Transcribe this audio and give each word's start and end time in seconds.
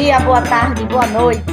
dia, 0.00 0.18
boa 0.20 0.40
tarde, 0.40 0.82
boa 0.86 1.06
noite. 1.08 1.44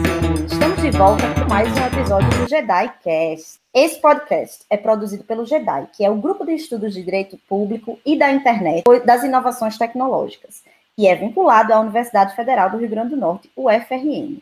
Estamos 0.50 0.82
de 0.82 0.90
volta 0.92 1.24
com 1.34 1.50
mais 1.50 1.68
um 1.68 1.86
episódio 1.86 2.30
do 2.30 2.48
Jedi 2.48 2.94
Cast. 3.04 3.60
Esse 3.74 4.00
podcast 4.00 4.64
é 4.70 4.78
produzido 4.78 5.26
pelo 5.26 5.46
Jedi, 5.46 5.86
que 5.92 6.06
é 6.06 6.10
o 6.10 6.16
grupo 6.16 6.46
de 6.46 6.54
estudos 6.54 6.94
de 6.94 7.04
direito 7.04 7.38
público 7.50 8.00
e 8.06 8.18
da 8.18 8.32
internet 8.32 8.86
das 9.06 9.22
inovações 9.26 9.78
tecnológicas, 9.78 10.64
e 10.98 11.08
é 11.08 11.14
vinculado 11.14 11.74
à 11.74 11.82
Universidade 11.82 12.38
Federal 12.38 12.70
do 12.70 12.78
Rio 12.78 12.88
Grande 12.88 13.10
do 13.10 13.18
Norte, 13.18 13.52
UFRN. 13.54 14.38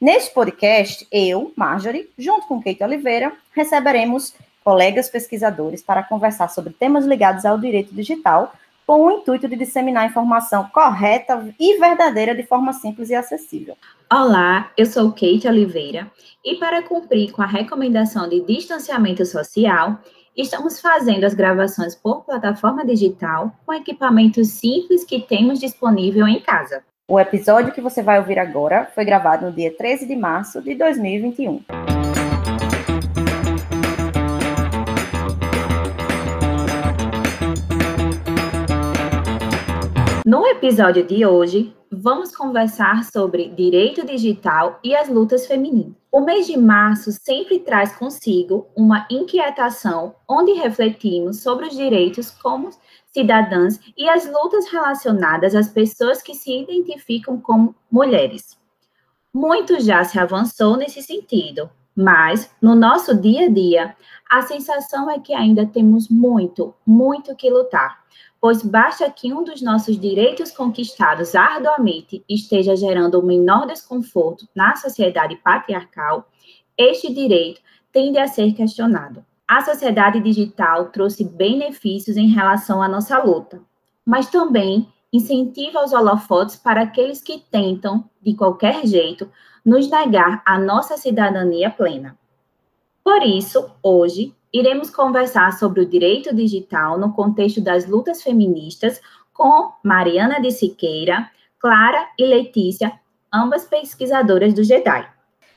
Neste 0.00 0.32
podcast, 0.32 1.04
eu, 1.10 1.52
Marjorie, 1.56 2.08
junto 2.16 2.46
com 2.46 2.62
Kate 2.62 2.84
Oliveira, 2.84 3.32
receberemos 3.56 4.34
colegas 4.62 5.10
pesquisadores 5.10 5.82
para 5.82 6.04
conversar 6.04 6.48
sobre 6.48 6.72
temas 6.72 7.04
ligados 7.04 7.44
ao 7.44 7.58
direito 7.58 7.92
digital, 7.92 8.52
com 8.86 9.04
o 9.04 9.10
intuito 9.10 9.48
de 9.48 9.56
disseminar 9.56 10.06
informação 10.06 10.68
correta 10.72 11.54
e 11.58 11.78
verdadeira 11.78 12.34
de 12.34 12.42
forma 12.42 12.72
simples 12.72 13.10
e 13.10 13.14
acessível. 13.14 13.76
Olá, 14.12 14.70
eu 14.76 14.86
sou 14.86 15.10
Kate 15.10 15.48
Oliveira 15.48 16.10
e 16.44 16.56
para 16.56 16.82
cumprir 16.82 17.32
com 17.32 17.42
a 17.42 17.46
recomendação 17.46 18.28
de 18.28 18.40
distanciamento 18.40 19.24
social, 19.24 19.98
estamos 20.36 20.80
fazendo 20.80 21.24
as 21.24 21.34
gravações 21.34 21.94
por 21.94 22.24
plataforma 22.24 22.84
digital 22.84 23.52
com 23.64 23.72
equipamentos 23.72 24.48
simples 24.48 25.04
que 25.04 25.20
temos 25.20 25.58
disponível 25.58 26.26
em 26.26 26.40
casa. 26.40 26.82
O 27.08 27.18
episódio 27.18 27.72
que 27.72 27.80
você 27.80 28.02
vai 28.02 28.18
ouvir 28.18 28.38
agora 28.38 28.90
foi 28.94 29.04
gravado 29.04 29.46
no 29.46 29.52
dia 29.52 29.74
13 29.76 30.06
de 30.06 30.16
março 30.16 30.62
de 30.62 30.74
2021. 30.74 31.91
No 40.32 40.46
episódio 40.46 41.06
de 41.06 41.26
hoje, 41.26 41.76
vamos 41.90 42.34
conversar 42.34 43.04
sobre 43.04 43.50
direito 43.50 44.02
digital 44.06 44.80
e 44.82 44.96
as 44.96 45.06
lutas 45.06 45.46
femininas. 45.46 45.92
O 46.10 46.22
mês 46.22 46.46
de 46.46 46.56
março 46.56 47.12
sempre 47.12 47.58
traz 47.58 47.94
consigo 47.94 48.66
uma 48.74 49.06
inquietação 49.10 50.14
onde 50.26 50.52
refletimos 50.52 51.42
sobre 51.42 51.66
os 51.66 51.76
direitos 51.76 52.30
como 52.30 52.70
cidadãs 53.12 53.78
e 53.94 54.08
as 54.08 54.26
lutas 54.26 54.68
relacionadas 54.68 55.54
às 55.54 55.68
pessoas 55.68 56.22
que 56.22 56.34
se 56.34 56.62
identificam 56.62 57.38
como 57.38 57.74
mulheres. 57.90 58.58
Muito 59.34 59.82
já 59.82 60.02
se 60.02 60.18
avançou 60.18 60.78
nesse 60.78 61.02
sentido, 61.02 61.68
mas 61.94 62.50
no 62.58 62.74
nosso 62.74 63.14
dia 63.14 63.48
a 63.48 63.50
dia, 63.50 63.94
a 64.30 64.40
sensação 64.40 65.10
é 65.10 65.18
que 65.18 65.34
ainda 65.34 65.66
temos 65.66 66.08
muito, 66.08 66.74
muito 66.86 67.36
que 67.36 67.50
lutar 67.50 68.01
pois 68.42 68.60
basta 68.60 69.08
que 69.08 69.32
um 69.32 69.44
dos 69.44 69.62
nossos 69.62 69.96
direitos 70.00 70.50
conquistados 70.50 71.36
arduamente 71.36 72.24
esteja 72.28 72.74
gerando 72.74 73.20
o 73.20 73.24
menor 73.24 73.68
desconforto 73.68 74.48
na 74.52 74.74
sociedade 74.74 75.36
patriarcal, 75.36 76.28
este 76.76 77.14
direito 77.14 77.60
tende 77.92 78.18
a 78.18 78.26
ser 78.26 78.52
questionado. 78.52 79.24
A 79.46 79.64
sociedade 79.64 80.18
digital 80.18 80.86
trouxe 80.86 81.22
benefícios 81.22 82.16
em 82.16 82.30
relação 82.30 82.82
à 82.82 82.88
nossa 82.88 83.16
luta, 83.22 83.62
mas 84.04 84.28
também 84.28 84.88
incentiva 85.12 85.84
os 85.84 85.92
holofotes 85.92 86.56
para 86.56 86.82
aqueles 86.82 87.20
que 87.22 87.38
tentam, 87.38 88.10
de 88.20 88.34
qualquer 88.34 88.84
jeito, 88.84 89.30
nos 89.64 89.88
negar 89.88 90.42
a 90.44 90.58
nossa 90.58 90.96
cidadania 90.96 91.70
plena. 91.70 92.18
Por 93.04 93.22
isso, 93.22 93.70
hoje, 93.80 94.34
iremos 94.52 94.90
conversar 94.90 95.52
sobre 95.52 95.80
o 95.80 95.86
direito 95.86 96.34
digital 96.34 96.98
no 96.98 97.12
contexto 97.12 97.60
das 97.60 97.86
lutas 97.86 98.22
feministas 98.22 99.00
com 99.32 99.72
Mariana 99.82 100.40
de 100.40 100.50
Siqueira, 100.50 101.30
Clara 101.58 102.08
e 102.18 102.26
Letícia, 102.26 102.92
ambas 103.32 103.64
pesquisadoras 103.64 104.52
do 104.52 104.62
JEDAI. 104.62 105.08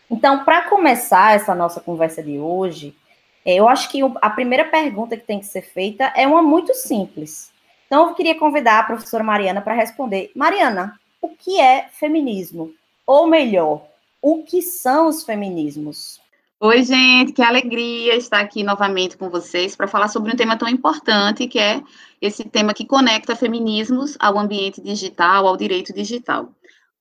Então, 0.10 0.46
para 0.46 0.70
começar 0.70 1.36
essa 1.36 1.54
nossa 1.54 1.82
conversa 1.82 2.24
de 2.24 2.40
hoje, 2.40 2.96
é, 3.44 3.56
eu 3.56 3.68
acho 3.68 3.90
que 3.90 4.00
a 4.22 4.30
primeira 4.30 4.66
pergunta 4.66 5.18
que 5.18 5.26
tem 5.26 5.40
que 5.40 5.46
ser 5.46 5.62
feita 5.62 6.14
é 6.16 6.26
uma 6.26 6.42
muito 6.42 6.74
simples. 6.74 7.52
Então, 7.88 8.10
eu 8.10 8.16
queria 8.16 8.38
convidar 8.38 8.80
a 8.80 8.84
professora 8.84 9.24
Mariana 9.24 9.62
para 9.62 9.74
responder. 9.74 10.32
Mariana, 10.36 11.00
o 11.22 11.30
que 11.30 11.60
é 11.60 11.88
feminismo? 11.92 12.72
Ou 13.06 13.28
melhor, 13.28 13.86
o 14.22 14.44
que 14.44 14.62
são 14.62 15.08
os 15.08 15.24
feminismos? 15.24 16.20
Oi, 16.68 16.82
gente, 16.82 17.32
que 17.32 17.44
alegria 17.44 18.16
estar 18.16 18.40
aqui 18.40 18.64
novamente 18.64 19.16
com 19.16 19.30
vocês 19.30 19.76
para 19.76 19.88
falar 19.88 20.08
sobre 20.08 20.34
um 20.34 20.36
tema 20.36 20.58
tão 20.58 20.68
importante 20.68 21.48
que 21.48 21.60
é 21.60 21.80
esse 22.20 22.44
tema 22.44 22.74
que 22.74 22.88
conecta 22.88 23.36
feminismos 23.36 24.18
ao 24.20 24.40
ambiente 24.40 24.82
digital, 24.82 25.46
ao 25.46 25.56
direito 25.56 25.94
digital. 25.94 26.52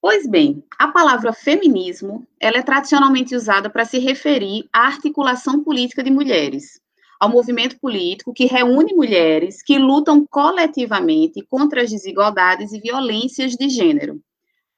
Pois 0.03 0.29
bem, 0.29 0.63
a 0.79 0.89
palavra 0.89 1.33
feminismo, 1.33 2.27
ela 2.39 2.59
é 2.59 2.63
tradicionalmente 2.63 3.35
usada 3.35 3.71
para 3.71 3.87
se 3.87 3.99
referir 3.99 4.69
à 4.71 4.81
articulação 4.81 5.65
política 5.65 6.05
de 6.05 6.11
mulheres, 6.11 6.79
ao 7.19 7.31
movimento 7.31 7.81
político 7.81 8.35
que 8.35 8.45
reúne 8.45 8.93
mulheres 8.93 9.63
que 9.63 9.79
lutam 9.79 10.27
coletivamente 10.27 11.41
contra 11.49 11.81
as 11.81 11.91
desigualdades 11.91 12.71
e 12.75 12.81
violências 12.81 13.53
de 13.53 13.71
gênero. 13.71 14.21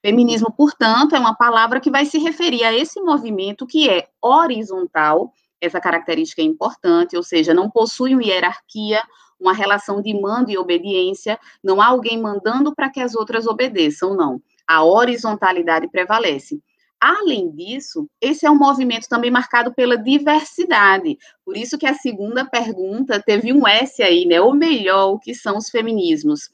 Feminismo, 0.06 0.52
portanto, 0.52 1.16
é 1.16 1.18
uma 1.18 1.34
palavra 1.34 1.80
que 1.80 1.90
vai 1.90 2.06
se 2.06 2.16
referir 2.16 2.62
a 2.62 2.72
esse 2.72 3.00
movimento 3.00 3.66
que 3.66 3.90
é 3.90 4.06
horizontal, 4.22 5.32
essa 5.60 5.80
característica 5.80 6.40
é 6.40 6.44
importante, 6.44 7.16
ou 7.16 7.24
seja, 7.24 7.52
não 7.52 7.68
possui 7.68 8.14
uma 8.14 8.22
hierarquia, 8.22 9.02
uma 9.40 9.52
relação 9.52 10.00
de 10.00 10.14
mando 10.14 10.48
e 10.48 10.56
obediência, 10.56 11.36
não 11.60 11.82
há 11.82 11.86
alguém 11.86 12.22
mandando 12.22 12.72
para 12.72 12.88
que 12.88 13.00
as 13.00 13.16
outras 13.16 13.48
obedeçam, 13.48 14.14
não. 14.14 14.40
A 14.64 14.84
horizontalidade 14.84 15.88
prevalece. 15.88 16.62
Além 17.00 17.50
disso, 17.50 18.08
esse 18.20 18.46
é 18.46 18.50
um 18.50 18.56
movimento 18.56 19.08
também 19.08 19.32
marcado 19.32 19.74
pela 19.74 19.98
diversidade. 19.98 21.18
Por 21.44 21.56
isso 21.56 21.76
que 21.76 21.84
a 21.84 21.94
segunda 21.94 22.44
pergunta 22.44 23.20
teve 23.20 23.52
um 23.52 23.66
S 23.66 24.00
aí, 24.04 24.24
né? 24.24 24.40
Ou 24.40 24.54
melhor, 24.54 25.14
o 25.14 25.18
que 25.18 25.34
são 25.34 25.56
os 25.56 25.68
feminismos? 25.68 26.48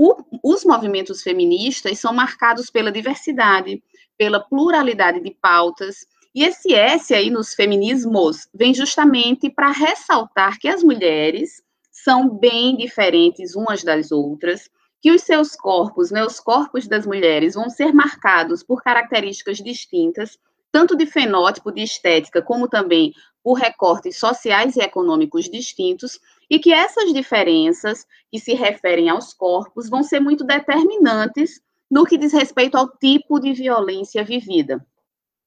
O, 0.00 0.14
os 0.44 0.64
movimentos 0.64 1.22
feministas 1.24 1.98
são 1.98 2.14
marcados 2.14 2.70
pela 2.70 2.92
diversidade, 2.92 3.82
pela 4.16 4.38
pluralidade 4.38 5.20
de 5.20 5.32
pautas, 5.32 6.06
e 6.32 6.44
esse 6.44 6.72
S 6.72 7.12
aí 7.12 7.30
nos 7.30 7.52
feminismos 7.52 8.48
vem 8.54 8.72
justamente 8.72 9.50
para 9.50 9.72
ressaltar 9.72 10.56
que 10.60 10.68
as 10.68 10.84
mulheres 10.84 11.60
são 11.90 12.28
bem 12.28 12.76
diferentes 12.76 13.56
umas 13.56 13.82
das 13.82 14.12
outras, 14.12 14.70
que 15.02 15.10
os 15.10 15.22
seus 15.22 15.56
corpos, 15.56 16.12
né, 16.12 16.24
os 16.24 16.38
corpos 16.38 16.86
das 16.86 17.04
mulheres, 17.04 17.54
vão 17.54 17.68
ser 17.68 17.92
marcados 17.92 18.62
por 18.62 18.84
características 18.84 19.58
distintas, 19.58 20.38
tanto 20.70 20.96
de 20.96 21.06
fenótipo, 21.06 21.72
de 21.72 21.82
estética, 21.82 22.42
como 22.42 22.68
também 22.68 23.12
por 23.42 23.54
recortes 23.54 24.18
sociais 24.18 24.76
e 24.76 24.80
econômicos 24.80 25.48
distintos, 25.48 26.18
e 26.50 26.58
que 26.58 26.72
essas 26.72 27.12
diferenças 27.12 28.06
que 28.30 28.38
se 28.38 28.54
referem 28.54 29.08
aos 29.08 29.32
corpos 29.32 29.88
vão 29.88 30.02
ser 30.02 30.20
muito 30.20 30.44
determinantes 30.44 31.60
no 31.90 32.04
que 32.04 32.18
diz 32.18 32.32
respeito 32.32 32.76
ao 32.76 32.88
tipo 32.88 33.40
de 33.40 33.52
violência 33.52 34.22
vivida. 34.22 34.84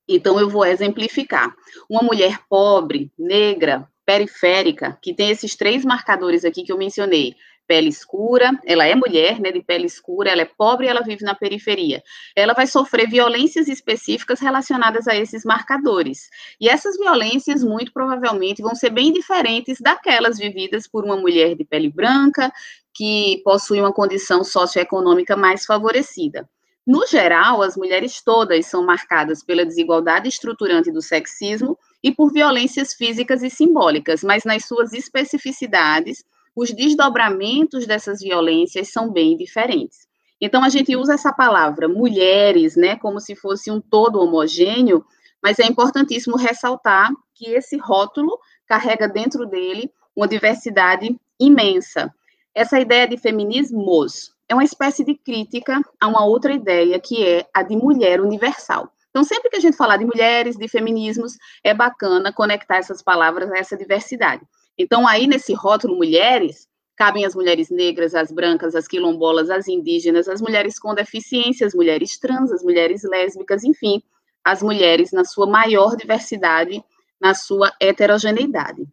Então, 0.07 0.39
eu 0.39 0.49
vou 0.49 0.65
exemplificar. 0.65 1.55
Uma 1.89 2.01
mulher 2.01 2.39
pobre, 2.49 3.11
negra, 3.17 3.87
periférica, 4.05 4.97
que 5.01 5.13
tem 5.13 5.29
esses 5.29 5.55
três 5.55 5.85
marcadores 5.85 6.43
aqui 6.43 6.63
que 6.63 6.71
eu 6.71 6.77
mencionei, 6.77 7.35
pele 7.71 7.87
escura, 7.87 8.51
ela 8.65 8.85
é 8.85 8.93
mulher, 8.93 9.39
né, 9.39 9.49
de 9.49 9.63
pele 9.63 9.85
escura, 9.85 10.29
ela 10.29 10.41
é 10.41 10.45
pobre 10.57 10.87
ela 10.87 10.99
vive 10.99 11.23
na 11.23 11.33
periferia. 11.33 12.03
Ela 12.35 12.53
vai 12.53 12.67
sofrer 12.67 13.09
violências 13.09 13.69
específicas 13.69 14.41
relacionadas 14.41 15.07
a 15.07 15.15
esses 15.15 15.45
marcadores. 15.45 16.27
E 16.59 16.67
essas 16.67 16.97
violências, 16.97 17.63
muito 17.63 17.93
provavelmente, 17.93 18.61
vão 18.61 18.75
ser 18.75 18.89
bem 18.89 19.13
diferentes 19.13 19.79
daquelas 19.79 20.37
vividas 20.37 20.85
por 20.85 21.05
uma 21.05 21.15
mulher 21.15 21.55
de 21.55 21.63
pele 21.63 21.89
branca, 21.89 22.51
que 22.93 23.41
possui 23.45 23.79
uma 23.79 23.93
condição 23.93 24.43
socioeconômica 24.43 25.37
mais 25.37 25.65
favorecida. 25.65 26.49
No 26.85 27.07
geral, 27.07 27.61
as 27.61 27.77
mulheres 27.77 28.21
todas 28.21 28.65
são 28.65 28.85
marcadas 28.85 29.41
pela 29.41 29.65
desigualdade 29.65 30.27
estruturante 30.27 30.91
do 30.91 31.01
sexismo 31.01 31.79
e 32.03 32.11
por 32.11 32.33
violências 32.33 32.93
físicas 32.93 33.41
e 33.43 33.49
simbólicas, 33.49 34.23
mas 34.23 34.43
nas 34.43 34.65
suas 34.65 34.91
especificidades, 34.91 36.25
os 36.55 36.71
desdobramentos 36.71 37.85
dessas 37.85 38.19
violências 38.19 38.89
são 38.89 39.11
bem 39.11 39.37
diferentes. 39.37 40.07
Então, 40.39 40.63
a 40.63 40.69
gente 40.69 40.95
usa 40.95 41.13
essa 41.13 41.31
palavra 41.31 41.87
mulheres, 41.87 42.75
né, 42.75 42.95
como 42.95 43.19
se 43.19 43.35
fosse 43.35 43.69
um 43.69 43.79
todo 43.79 44.19
homogêneo, 44.19 45.05
mas 45.41 45.59
é 45.59 45.65
importantíssimo 45.65 46.35
ressaltar 46.35 47.11
que 47.35 47.49
esse 47.49 47.77
rótulo 47.77 48.37
carrega 48.67 49.07
dentro 49.07 49.45
dele 49.45 49.91
uma 50.15 50.27
diversidade 50.27 51.15
imensa. 51.39 52.13
Essa 52.53 52.79
ideia 52.79 53.07
de 53.07 53.17
feminismos 53.17 54.33
é 54.49 54.53
uma 54.53 54.63
espécie 54.63 55.05
de 55.05 55.15
crítica 55.15 55.81
a 55.99 56.07
uma 56.07 56.25
outra 56.25 56.53
ideia, 56.53 56.99
que 56.99 57.25
é 57.25 57.47
a 57.53 57.63
de 57.63 57.75
mulher 57.75 58.19
universal. 58.19 58.91
Então, 59.09 59.23
sempre 59.23 59.49
que 59.49 59.57
a 59.57 59.59
gente 59.59 59.77
falar 59.77 59.97
de 59.97 60.05
mulheres, 60.05 60.57
de 60.57 60.67
feminismos, 60.67 61.33
é 61.63 61.73
bacana 61.73 62.33
conectar 62.33 62.77
essas 62.77 63.01
palavras 63.01 63.51
a 63.51 63.57
essa 63.57 63.77
diversidade. 63.77 64.41
Então, 64.81 65.07
aí 65.07 65.27
nesse 65.27 65.53
rótulo 65.53 65.95
mulheres, 65.95 66.67
cabem 66.97 67.25
as 67.25 67.35
mulheres 67.35 67.69
negras, 67.69 68.13
as 68.13 68.31
brancas, 68.31 68.75
as 68.75 68.87
quilombolas, 68.87 69.49
as 69.49 69.67
indígenas, 69.67 70.27
as 70.27 70.41
mulheres 70.41 70.77
com 70.79 70.93
deficiência, 70.93 71.65
as 71.65 71.73
mulheres 71.73 72.17
trans, 72.17 72.51
as 72.51 72.63
mulheres 72.63 73.03
lésbicas, 73.03 73.63
enfim, 73.63 74.01
as 74.43 74.61
mulheres 74.61 75.11
na 75.11 75.23
sua 75.23 75.47
maior 75.47 75.95
diversidade, 75.95 76.83
na 77.19 77.33
sua 77.33 77.71
heterogeneidade. 77.79 78.87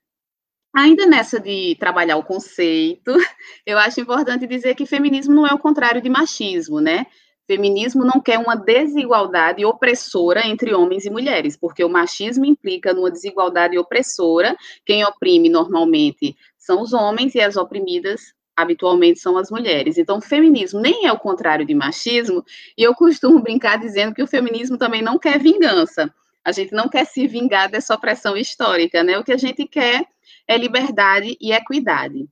Ainda 0.74 1.06
nessa 1.06 1.40
de 1.40 1.76
trabalhar 1.80 2.16
o 2.16 2.24
conceito, 2.24 3.12
eu 3.66 3.78
acho 3.78 4.00
importante 4.00 4.46
dizer 4.46 4.74
que 4.74 4.86
feminismo 4.86 5.34
não 5.34 5.46
é 5.46 5.52
o 5.52 5.58
contrário 5.58 6.00
de 6.00 6.08
machismo, 6.08 6.80
né? 6.80 7.06
Feminismo 7.48 8.04
não 8.04 8.20
quer 8.20 8.38
uma 8.38 8.54
desigualdade 8.54 9.64
opressora 9.64 10.46
entre 10.46 10.74
homens 10.74 11.06
e 11.06 11.10
mulheres, 11.10 11.56
porque 11.56 11.82
o 11.82 11.88
machismo 11.88 12.44
implica 12.44 12.92
numa 12.92 13.10
desigualdade 13.10 13.78
opressora. 13.78 14.54
Quem 14.84 15.02
oprime 15.02 15.48
normalmente 15.48 16.36
são 16.58 16.82
os 16.82 16.92
homens 16.92 17.34
e 17.34 17.40
as 17.40 17.56
oprimidas 17.56 18.34
habitualmente 18.54 19.18
são 19.18 19.38
as 19.38 19.50
mulheres. 19.50 19.96
Então, 19.96 20.20
feminismo 20.20 20.78
nem 20.78 21.06
é 21.06 21.12
o 21.12 21.18
contrário 21.18 21.64
de 21.64 21.74
machismo, 21.74 22.44
e 22.76 22.82
eu 22.82 22.94
costumo 22.94 23.40
brincar 23.40 23.78
dizendo 23.78 24.14
que 24.14 24.22
o 24.22 24.26
feminismo 24.26 24.76
também 24.76 25.00
não 25.00 25.18
quer 25.18 25.38
vingança. 25.38 26.12
A 26.44 26.52
gente 26.52 26.72
não 26.72 26.86
quer 26.86 27.06
se 27.06 27.26
vingar 27.26 27.70
dessa 27.70 27.94
opressão 27.94 28.36
histórica, 28.36 29.02
né? 29.02 29.16
O 29.16 29.24
que 29.24 29.32
a 29.32 29.38
gente 29.38 29.66
quer 29.66 30.04
é 30.46 30.58
liberdade 30.58 31.34
e 31.40 31.52
equidade. 31.52 32.28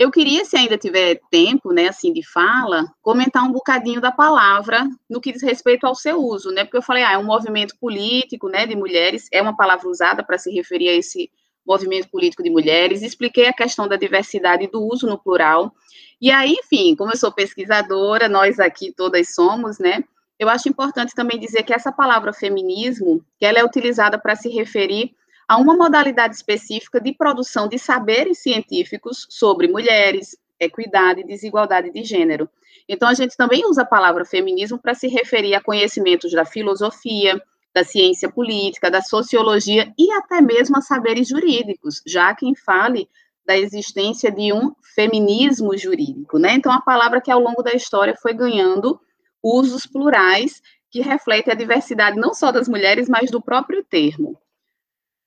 Eu 0.00 0.10
queria, 0.10 0.46
se 0.46 0.56
ainda 0.56 0.78
tiver 0.78 1.20
tempo, 1.30 1.74
né, 1.74 1.88
assim, 1.88 2.10
de 2.10 2.26
fala, 2.26 2.86
comentar 3.02 3.44
um 3.44 3.52
bocadinho 3.52 4.00
da 4.00 4.10
palavra 4.10 4.88
no 5.10 5.20
que 5.20 5.30
diz 5.30 5.42
respeito 5.42 5.86
ao 5.86 5.94
seu 5.94 6.16
uso, 6.16 6.50
né? 6.50 6.64
Porque 6.64 6.78
eu 6.78 6.82
falei, 6.82 7.02
ah, 7.02 7.12
é 7.12 7.18
um 7.18 7.22
movimento 7.22 7.76
político, 7.78 8.48
né, 8.48 8.64
de 8.64 8.74
mulheres, 8.74 9.28
é 9.30 9.42
uma 9.42 9.54
palavra 9.54 9.86
usada 9.86 10.24
para 10.24 10.38
se 10.38 10.50
referir 10.50 10.88
a 10.88 10.94
esse 10.94 11.30
movimento 11.66 12.08
político 12.08 12.42
de 12.42 12.48
mulheres, 12.48 13.02
expliquei 13.02 13.46
a 13.46 13.52
questão 13.52 13.86
da 13.86 13.96
diversidade 13.96 14.66
do 14.68 14.82
uso 14.82 15.06
no 15.06 15.18
plural. 15.18 15.70
E 16.18 16.30
aí, 16.30 16.56
enfim, 16.58 16.96
como 16.96 17.12
eu 17.12 17.18
sou 17.18 17.30
pesquisadora, 17.30 18.26
nós 18.26 18.58
aqui 18.58 18.94
todas 18.96 19.34
somos, 19.34 19.78
né? 19.78 20.02
Eu 20.38 20.48
acho 20.48 20.66
importante 20.66 21.14
também 21.14 21.38
dizer 21.38 21.62
que 21.62 21.74
essa 21.74 21.92
palavra 21.92 22.32
feminismo, 22.32 23.22
que 23.38 23.44
ela 23.44 23.58
é 23.58 23.64
utilizada 23.66 24.18
para 24.18 24.34
se 24.34 24.48
referir 24.48 25.14
a 25.50 25.56
uma 25.56 25.76
modalidade 25.76 26.36
específica 26.36 27.00
de 27.00 27.12
produção 27.12 27.66
de 27.66 27.76
saberes 27.76 28.38
científicos 28.38 29.26
sobre 29.28 29.66
mulheres, 29.66 30.38
equidade 30.60 31.22
e 31.22 31.26
desigualdade 31.26 31.90
de 31.90 32.04
gênero. 32.04 32.48
Então, 32.88 33.08
a 33.08 33.14
gente 33.14 33.36
também 33.36 33.66
usa 33.66 33.82
a 33.82 33.84
palavra 33.84 34.24
feminismo 34.24 34.78
para 34.78 34.94
se 34.94 35.08
referir 35.08 35.56
a 35.56 35.60
conhecimentos 35.60 36.30
da 36.30 36.44
filosofia, 36.44 37.42
da 37.74 37.82
ciência 37.82 38.30
política, 38.30 38.92
da 38.92 39.02
sociologia 39.02 39.92
e 39.98 40.12
até 40.12 40.40
mesmo 40.40 40.76
a 40.78 40.80
saberes 40.80 41.26
jurídicos, 41.26 42.00
já 42.06 42.32
quem 42.32 42.54
fale 42.54 43.08
da 43.44 43.58
existência 43.58 44.30
de 44.30 44.52
um 44.52 44.72
feminismo 44.94 45.76
jurídico, 45.76 46.38
né? 46.38 46.52
Então, 46.52 46.70
a 46.70 46.80
palavra 46.80 47.20
que 47.20 47.28
ao 47.28 47.40
longo 47.40 47.60
da 47.60 47.72
história 47.72 48.14
foi 48.22 48.34
ganhando 48.34 49.00
usos 49.42 49.84
plurais 49.84 50.62
que 50.88 51.00
refletem 51.00 51.52
a 51.52 51.56
diversidade 51.56 52.20
não 52.20 52.32
só 52.32 52.52
das 52.52 52.68
mulheres, 52.68 53.08
mas 53.08 53.32
do 53.32 53.42
próprio 53.42 53.82
termo. 53.82 54.38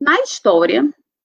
Na 0.03 0.19
história, 0.19 0.83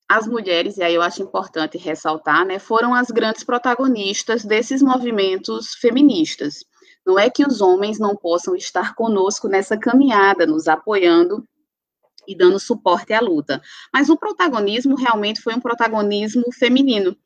as 0.08 0.28
mulheres, 0.28 0.76
e 0.76 0.84
aí 0.84 0.94
eu 0.94 1.02
acho 1.02 1.20
importante 1.20 1.76
ressaltar, 1.76 2.46
né, 2.46 2.60
foram 2.60 2.94
as 2.94 3.08
grandes 3.08 3.42
protagonistas 3.42 4.44
desses 4.44 4.80
movimentos 4.80 5.74
feministas. 5.74 6.64
Não 7.04 7.18
é 7.18 7.28
que 7.28 7.44
os 7.44 7.60
homens 7.60 7.98
não 7.98 8.14
possam 8.14 8.54
estar 8.54 8.94
conosco 8.94 9.48
nessa 9.48 9.76
caminhada, 9.76 10.46
nos 10.46 10.68
apoiando 10.68 11.42
e 12.24 12.36
dando 12.36 12.60
suporte 12.60 13.12
à 13.12 13.20
luta, 13.20 13.60
mas 13.92 14.08
o 14.08 14.16
protagonismo 14.16 14.94
realmente 14.94 15.40
foi 15.40 15.54
um 15.56 15.60
protagonismo 15.60 16.44
feminino. 16.56 17.16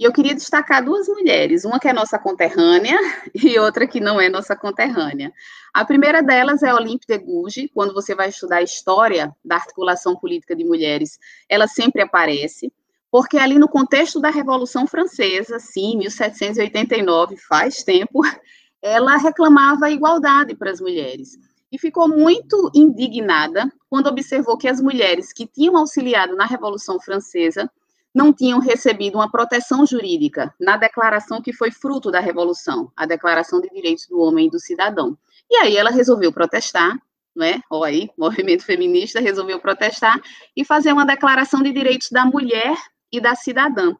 E 0.00 0.04
eu 0.04 0.12
queria 0.14 0.34
destacar 0.34 0.82
duas 0.82 1.06
mulheres, 1.08 1.66
uma 1.66 1.78
que 1.78 1.86
é 1.86 1.92
nossa 1.92 2.18
conterrânea 2.18 2.98
e 3.34 3.58
outra 3.58 3.86
que 3.86 4.00
não 4.00 4.18
é 4.18 4.30
nossa 4.30 4.56
conterrânea. 4.56 5.30
A 5.74 5.84
primeira 5.84 6.22
delas 6.22 6.62
é 6.62 6.72
Olympe 6.72 7.04
de 7.06 7.18
Gouges, 7.18 7.68
quando 7.74 7.92
você 7.92 8.14
vai 8.14 8.30
estudar 8.30 8.56
a 8.56 8.62
história 8.62 9.30
da 9.44 9.56
articulação 9.56 10.16
política 10.16 10.56
de 10.56 10.64
mulheres, 10.64 11.18
ela 11.46 11.68
sempre 11.68 12.00
aparece, 12.00 12.72
porque 13.10 13.36
ali 13.36 13.58
no 13.58 13.68
contexto 13.68 14.18
da 14.18 14.30
Revolução 14.30 14.86
Francesa, 14.86 15.58
sim, 15.58 15.98
1789, 15.98 17.36
faz 17.36 17.84
tempo, 17.84 18.22
ela 18.80 19.18
reclamava 19.18 19.84
a 19.84 19.90
igualdade 19.90 20.56
para 20.56 20.70
as 20.70 20.80
mulheres. 20.80 21.36
E 21.70 21.78
ficou 21.78 22.08
muito 22.08 22.70
indignada 22.74 23.70
quando 23.90 24.06
observou 24.06 24.56
que 24.56 24.66
as 24.66 24.80
mulheres 24.80 25.30
que 25.30 25.46
tinham 25.46 25.76
auxiliado 25.76 26.34
na 26.34 26.46
Revolução 26.46 26.98
Francesa 26.98 27.70
não 28.14 28.32
tinham 28.32 28.58
recebido 28.58 29.16
uma 29.16 29.30
proteção 29.30 29.86
jurídica 29.86 30.52
na 30.58 30.76
declaração 30.76 31.40
que 31.40 31.52
foi 31.52 31.70
fruto 31.70 32.10
da 32.10 32.20
Revolução, 32.20 32.90
a 32.96 33.06
Declaração 33.06 33.60
de 33.60 33.68
Direitos 33.70 34.06
do 34.06 34.20
Homem 34.20 34.46
e 34.46 34.50
do 34.50 34.58
Cidadão. 34.58 35.16
E 35.48 35.56
aí 35.56 35.76
ela 35.76 35.90
resolveu 35.90 36.32
protestar, 36.32 36.96
não 37.34 37.46
é? 37.46 37.60
Olha 37.70 37.90
aí, 37.90 38.10
movimento 38.18 38.64
feminista 38.64 39.20
resolveu 39.20 39.60
protestar 39.60 40.20
e 40.56 40.64
fazer 40.64 40.92
uma 40.92 41.06
declaração 41.06 41.62
de 41.62 41.72
direitos 41.72 42.08
da 42.10 42.24
mulher 42.24 42.76
e 43.12 43.20
da 43.20 43.34
cidadã. 43.34 43.94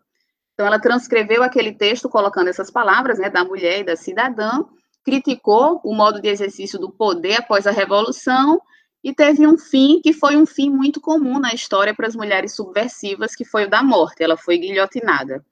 Então 0.55 0.67
ela 0.67 0.79
transcreveu 0.79 1.43
aquele 1.43 1.73
texto 1.73 2.09
colocando 2.09 2.49
essas 2.49 2.71
palavras, 2.71 3.19
né, 3.19 3.31
da 3.31 3.45
mulher 3.45 3.81
e 3.81 3.85
da 3.85 3.97
cidadã, 3.97 4.65
criticou 5.05 5.81
o 5.83 5.95
modo 5.95 6.21
de 6.21 6.29
exercício 6.29 6.79
do 6.79 6.91
poder 6.91 7.37
após 7.37 7.67
a 7.67 7.71
revolução 7.71 8.61
e 9.03 9.15
teve 9.15 9.47
um 9.47 9.57
fim 9.57 10.01
que 10.03 10.13
foi 10.13 10.37
um 10.37 10.47
fim 10.47 10.71
muito 10.71 11.01
comum 11.01 11.39
na 11.39 11.55
história 11.55 11.95
para 11.95 12.07
as 12.07 12.15
mulheres 12.15 12.55
subversivas, 12.55 13.35
que 13.35 13.45
foi 13.45 13.65
o 13.65 13.71
da 13.71 13.83
morte. 13.83 14.23
Ela 14.23 14.37
foi 14.37 14.59
guilhotinada. 14.59 15.45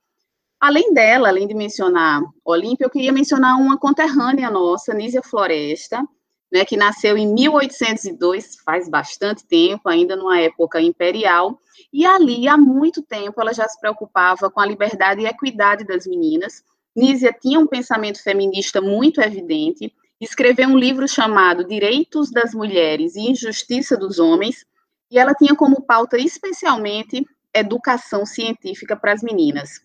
Além 0.61 0.93
dela, 0.93 1.29
além 1.29 1.47
de 1.47 1.55
mencionar 1.55 2.21
Olímpia, 2.45 2.85
eu 2.85 2.91
queria 2.91 3.13
mencionar 3.13 3.57
uma 3.59 3.79
conterrânea 3.79 4.51
nossa, 4.51 4.93
Nísia 4.93 5.23
Floresta, 5.23 6.03
né, 6.51 6.65
que 6.65 6.77
nasceu 6.77 7.17
em 7.17 7.33
1802, 7.33 8.57
faz 8.65 8.89
bastante 8.89 9.47
tempo, 9.47 9.89
ainda 9.89 10.17
numa 10.17 10.41
época 10.41 10.81
imperial, 10.81 11.59
e 11.93 12.05
ali, 12.05 12.49
há 12.49 12.57
muito 12.57 13.03
tempo, 13.03 13.41
ela 13.41 13.53
já 13.53 13.69
se 13.69 13.79
preocupava 13.79 14.51
com 14.51 14.61
a 14.61 14.67
liberdade 14.67 15.21
e 15.21 15.27
equidade 15.27 15.85
das 15.85 16.07
meninas. 16.07 16.65
Nísia 16.97 17.33
tinha 17.33 17.61
um 17.61 17.67
pensamento 17.67 18.23
feminista 18.23 18.81
muito 18.81 19.21
evidente, 19.21 19.95
escreveu 20.21 20.69
um 20.69 20.79
livro 20.79 21.07
chamado 21.07 21.65
Direitos 21.65 22.31
das 22.31 22.53
Mulheres 22.53 23.15
e 23.15 23.31
Injustiça 23.31 23.97
dos 23.97 24.19
Homens, 24.19 24.65
e 25.11 25.19
ela 25.19 25.35
tinha 25.35 25.55
como 25.55 25.83
pauta 25.83 26.19
especialmente 26.19 27.25
educação 27.55 28.27
científica 28.27 28.97
para 28.97 29.13
as 29.13 29.23
meninas. 29.23 29.81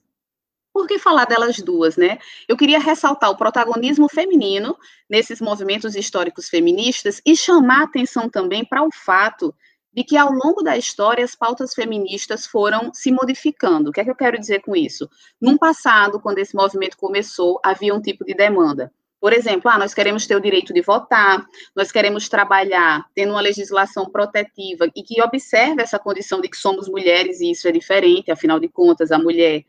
Por 0.74 0.88
que 0.88 0.98
falar 0.98 1.25
delas 1.25 1.57
duas, 1.57 1.96
né? 1.96 2.17
Eu 2.48 2.57
queria 2.57 2.79
ressaltar 2.79 3.29
o 3.29 3.38
protagonismo 3.38 4.10
feminino 4.10 4.75
nesses 5.07 5.39
movimentos 5.39 5.96
históricos 5.96 6.50
feministas 6.50 7.22
e 7.24 7.36
chamar 7.36 7.84
atenção 7.84 8.27
também 8.27 8.65
para 8.65 8.84
o 8.84 8.89
fato 8.91 9.53
de 9.93 10.03
que 10.03 10.17
ao 10.17 10.31
longo 10.31 10.63
da 10.63 10.75
história 10.75 11.24
as 11.24 11.36
pautas 11.36 11.75
feministas 11.75 12.48
foram 12.48 12.91
se 12.91 13.12
modificando. 13.12 13.91
O 13.91 13.93
que 13.93 14.01
é 14.01 14.03
que 14.03 14.10
eu 14.10 14.15
quero 14.15 14.39
dizer 14.39 14.62
com 14.62 14.75
isso? 14.75 15.07
Num 15.39 15.55
passado, 15.55 16.19
quando 16.19 16.39
esse 16.39 16.55
movimento 16.55 16.98
começou, 16.98 17.60
havia 17.63 17.93
um 17.93 18.01
tipo 18.01 18.25
de 18.25 18.34
demanda. 18.34 18.91
Por 19.24 19.32
exemplo, 19.32 19.72
ah, 19.72 19.77
nós 19.77 19.94
queremos 19.94 20.27
ter 20.27 20.36
o 20.36 20.42
direito 20.42 20.74
de 20.74 20.82
votar, 20.82 21.48
nós 21.74 21.94
queremos 21.94 22.27
trabalhar 22.27 23.06
tendo 23.15 23.30
uma 23.30 23.39
legislação 23.39 24.06
protetiva 24.06 24.86
e 24.94 25.01
que 25.01 25.22
observe 25.22 25.82
essa 25.82 25.98
condição 25.98 26.42
de 26.42 26.50
que 26.50 26.58
somos 26.58 26.89
mulheres 26.89 27.39
e 27.39 27.50
isso 27.50 27.65
é 27.65 27.72
diferente, 27.72 28.34
afinal 28.34 28.60
de 28.60 28.68
contas, 28.68 29.13
a 29.13 29.18
mulher 29.18 29.63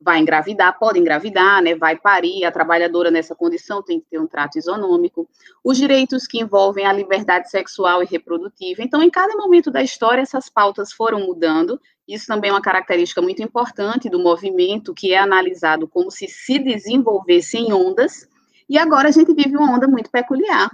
vai 0.00 0.20
engravidar, 0.20 0.78
pode 0.78 1.00
engravidar, 1.00 1.60
né, 1.60 1.74
vai 1.74 1.96
parir, 1.96 2.44
a 2.44 2.52
trabalhadora 2.52 3.10
nessa 3.10 3.34
condição 3.34 3.82
tem 3.82 3.98
que 3.98 4.06
ter 4.08 4.20
um 4.20 4.28
trato 4.28 4.56
isonômico, 4.56 5.28
os 5.64 5.76
direitos 5.76 6.24
que 6.24 6.40
envolvem 6.40 6.86
a 6.86 6.92
liberdade 6.92 7.50
sexual 7.50 8.04
e 8.04 8.06
reprodutiva. 8.06 8.80
Então, 8.80 9.02
em 9.02 9.10
cada 9.10 9.34
momento 9.34 9.72
da 9.72 9.82
história, 9.82 10.22
essas 10.22 10.48
pautas 10.48 10.92
foram 10.92 11.26
mudando, 11.26 11.80
isso 12.06 12.28
também 12.28 12.50
é 12.50 12.52
uma 12.52 12.62
característica 12.62 13.20
muito 13.20 13.42
importante 13.42 14.08
do 14.08 14.20
movimento, 14.20 14.94
que 14.94 15.12
é 15.12 15.18
analisado 15.18 15.88
como 15.88 16.12
se 16.12 16.28
se 16.28 16.60
desenvolvesse 16.60 17.58
em 17.58 17.72
ondas, 17.72 18.30
e 18.70 18.78
agora 18.78 19.08
a 19.08 19.10
gente 19.10 19.34
vive 19.34 19.56
uma 19.56 19.74
onda 19.74 19.88
muito 19.88 20.08
peculiar, 20.12 20.70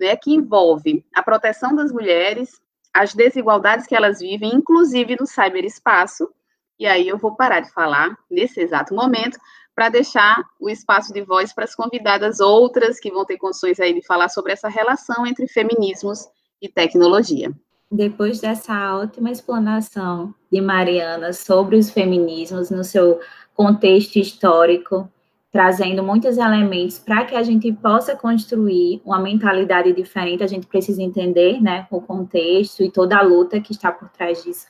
né, 0.00 0.16
que 0.16 0.34
envolve 0.34 1.04
a 1.14 1.22
proteção 1.22 1.76
das 1.76 1.92
mulheres, 1.92 2.58
as 2.94 3.12
desigualdades 3.12 3.86
que 3.86 3.94
elas 3.94 4.20
vivem, 4.20 4.54
inclusive 4.54 5.18
no 5.20 5.26
cyberespaço. 5.26 6.30
E 6.78 6.86
aí 6.86 7.06
eu 7.06 7.18
vou 7.18 7.36
parar 7.36 7.60
de 7.60 7.70
falar 7.72 8.16
nesse 8.30 8.58
exato 8.58 8.94
momento 8.94 9.38
para 9.74 9.90
deixar 9.90 10.42
o 10.58 10.70
espaço 10.70 11.12
de 11.12 11.20
voz 11.20 11.52
para 11.52 11.64
as 11.64 11.74
convidadas 11.74 12.40
outras 12.40 12.98
que 12.98 13.10
vão 13.10 13.26
ter 13.26 13.36
condições 13.36 13.78
aí 13.78 13.92
de 13.92 14.06
falar 14.06 14.30
sobre 14.30 14.52
essa 14.52 14.68
relação 14.68 15.26
entre 15.26 15.46
feminismos 15.46 16.26
e 16.62 16.70
tecnologia. 16.70 17.52
Depois 17.92 18.40
dessa 18.40 18.96
ótima 18.96 19.30
explanação 19.30 20.34
de 20.50 20.62
Mariana 20.62 21.34
sobre 21.34 21.76
os 21.76 21.90
feminismos 21.90 22.70
no 22.70 22.82
seu 22.82 23.20
contexto 23.54 24.16
histórico, 24.16 25.06
trazendo 25.56 26.02
muitos 26.02 26.36
elementos 26.36 26.98
para 26.98 27.24
que 27.24 27.34
a 27.34 27.42
gente 27.42 27.72
possa 27.72 28.14
construir 28.14 29.00
uma 29.06 29.18
mentalidade 29.18 29.90
diferente, 29.94 30.44
a 30.44 30.46
gente 30.46 30.66
precisa 30.66 31.02
entender, 31.02 31.62
né, 31.62 31.86
o 31.90 31.98
contexto 31.98 32.82
e 32.82 32.90
toda 32.90 33.16
a 33.16 33.22
luta 33.22 33.58
que 33.58 33.72
está 33.72 33.90
por 33.90 34.10
trás 34.10 34.44
disso. 34.44 34.66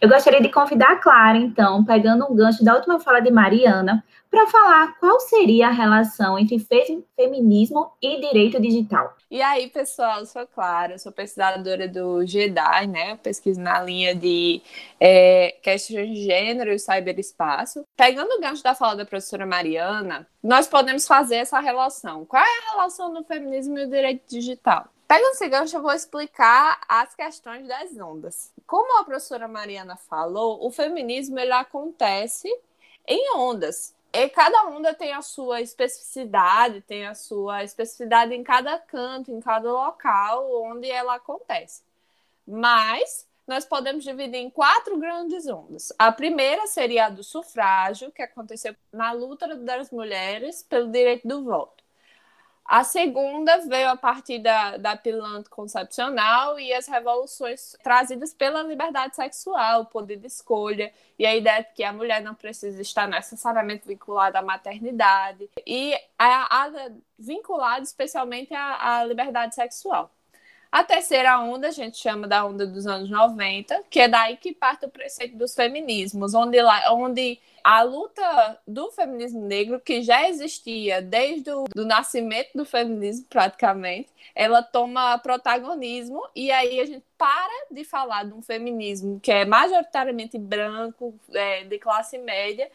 Eu 0.00 0.08
gostaria 0.08 0.40
de 0.40 0.48
convidar 0.48 0.92
a 0.92 0.96
Clara, 0.96 1.38
então, 1.38 1.84
pegando 1.84 2.24
um 2.30 2.36
gancho 2.36 2.64
da 2.64 2.76
última 2.76 3.00
fala 3.00 3.18
de 3.18 3.32
Mariana, 3.32 4.04
para 4.30 4.46
falar 4.46 4.98
qual 4.98 5.18
seria 5.20 5.68
a 5.68 5.70
relação 5.70 6.38
entre 6.38 6.58
fe 6.58 7.02
feminismo 7.16 7.90
e 8.00 8.20
direito 8.20 8.60
digital. 8.60 9.16
E 9.30 9.42
aí, 9.42 9.68
pessoal, 9.68 10.20
eu 10.20 10.26
sou 10.26 10.46
Clara, 10.46 10.98
sou 10.98 11.12
pesquisadora 11.12 11.88
do 11.88 12.24
GEDAI, 12.24 12.86
né? 12.86 13.16
Pesquiso 13.16 13.60
na 13.60 13.82
linha 13.82 14.14
de 14.14 14.62
é, 15.00 15.56
questões 15.62 16.08
de 16.08 16.24
gênero 16.24 16.70
e 16.70 16.78
cyberespaço. 16.78 17.84
Pegando 17.96 18.32
o 18.32 18.40
gancho 18.40 18.62
da 18.62 18.74
fala 18.74 18.96
da 18.96 19.06
professora 19.06 19.44
Mariana, 19.44 20.26
nós 20.42 20.66
podemos 20.66 21.06
fazer 21.06 21.36
essa 21.36 21.60
relação. 21.60 22.24
Qual 22.24 22.42
é 22.42 22.46
a 22.46 22.72
relação 22.72 23.12
do 23.12 23.24
feminismo 23.24 23.78
e 23.78 23.84
o 23.84 23.90
direito 23.90 24.22
digital? 24.28 24.88
Pegando 25.06 25.32
esse 25.32 25.48
gancho, 25.48 25.76
eu 25.76 25.82
vou 25.82 25.92
explicar 25.92 26.80
as 26.86 27.14
questões 27.14 27.66
das 27.66 27.98
ondas. 27.98 28.52
Como 28.66 29.00
a 29.00 29.04
professora 29.04 29.48
Mariana 29.48 29.96
falou, 29.96 30.64
o 30.66 30.70
feminismo 30.70 31.38
ele 31.38 31.52
acontece 31.52 32.48
em 33.06 33.34
ondas. 33.34 33.94
E 34.20 34.28
cada 34.30 34.66
onda 34.66 34.92
tem 34.92 35.12
a 35.12 35.22
sua 35.22 35.60
especificidade, 35.60 36.80
tem 36.80 37.06
a 37.06 37.14
sua 37.14 37.62
especificidade 37.62 38.34
em 38.34 38.42
cada 38.42 38.76
canto, 38.76 39.30
em 39.30 39.38
cada 39.38 39.70
local 39.70 40.60
onde 40.64 40.90
ela 40.90 41.14
acontece. 41.14 41.84
Mas 42.44 43.28
nós 43.46 43.64
podemos 43.64 44.02
dividir 44.02 44.40
em 44.40 44.50
quatro 44.50 44.98
grandes 44.98 45.46
ondas. 45.46 45.92
A 45.96 46.10
primeira 46.10 46.66
seria 46.66 47.06
a 47.06 47.10
do 47.10 47.22
sufrágio, 47.22 48.10
que 48.10 48.20
aconteceu 48.20 48.74
na 48.92 49.12
luta 49.12 49.54
das 49.54 49.92
mulheres 49.92 50.64
pelo 50.64 50.90
direito 50.90 51.28
do 51.28 51.44
voto. 51.44 51.84
A 52.68 52.84
segunda 52.84 53.56
veio 53.66 53.88
a 53.88 53.96
partir 53.96 54.40
da, 54.40 54.76
da 54.76 54.94
pílula 54.94 55.38
anticoncepcional 55.38 56.60
e 56.60 56.70
as 56.74 56.86
revoluções 56.86 57.74
trazidas 57.82 58.34
pela 58.34 58.62
liberdade 58.62 59.16
sexual, 59.16 59.80
o 59.80 59.86
poder 59.86 60.18
de 60.18 60.26
escolha, 60.26 60.92
e 61.18 61.24
a 61.24 61.34
ideia 61.34 61.62
de 61.62 61.72
que 61.72 61.82
a 61.82 61.94
mulher 61.94 62.20
não 62.20 62.34
precisa 62.34 62.82
estar 62.82 63.08
necessariamente 63.08 63.88
vinculada 63.88 64.38
à 64.38 64.42
maternidade, 64.42 65.48
e 65.66 65.94
a, 66.18 66.66
a 66.66 66.90
vinculada 67.18 67.82
especialmente 67.82 68.52
à, 68.52 68.98
à 68.98 69.04
liberdade 69.04 69.54
sexual. 69.54 70.10
A 70.70 70.84
terceira 70.84 71.40
onda 71.40 71.68
a 71.68 71.70
gente 71.70 71.96
chama 71.96 72.28
da 72.28 72.44
onda 72.44 72.66
dos 72.66 72.86
anos 72.86 73.08
90, 73.08 73.84
que 73.88 74.00
é 74.00 74.08
daí 74.08 74.36
que 74.36 74.52
parte 74.52 74.84
o 74.84 74.90
preceito 74.90 75.34
dos 75.34 75.54
feminismos, 75.54 76.34
onde, 76.34 76.58
onde 76.90 77.40
a 77.64 77.82
luta 77.82 78.60
do 78.66 78.90
feminismo 78.92 79.40
negro, 79.40 79.80
que 79.80 80.02
já 80.02 80.28
existia 80.28 81.00
desde 81.00 81.50
o 81.50 81.64
nascimento 81.74 82.50
do 82.54 82.66
feminismo, 82.66 83.26
praticamente, 83.30 84.10
ela 84.34 84.62
toma 84.62 85.18
protagonismo 85.18 86.22
e 86.36 86.50
aí 86.50 86.80
a 86.80 86.84
gente 86.84 87.04
para 87.16 87.66
de 87.70 87.82
falar 87.82 88.24
de 88.24 88.34
um 88.34 88.42
feminismo 88.42 89.18
que 89.20 89.32
é 89.32 89.46
majoritariamente 89.46 90.38
branco, 90.38 91.14
é, 91.32 91.64
de 91.64 91.78
classe 91.78 92.18
média, 92.18 92.70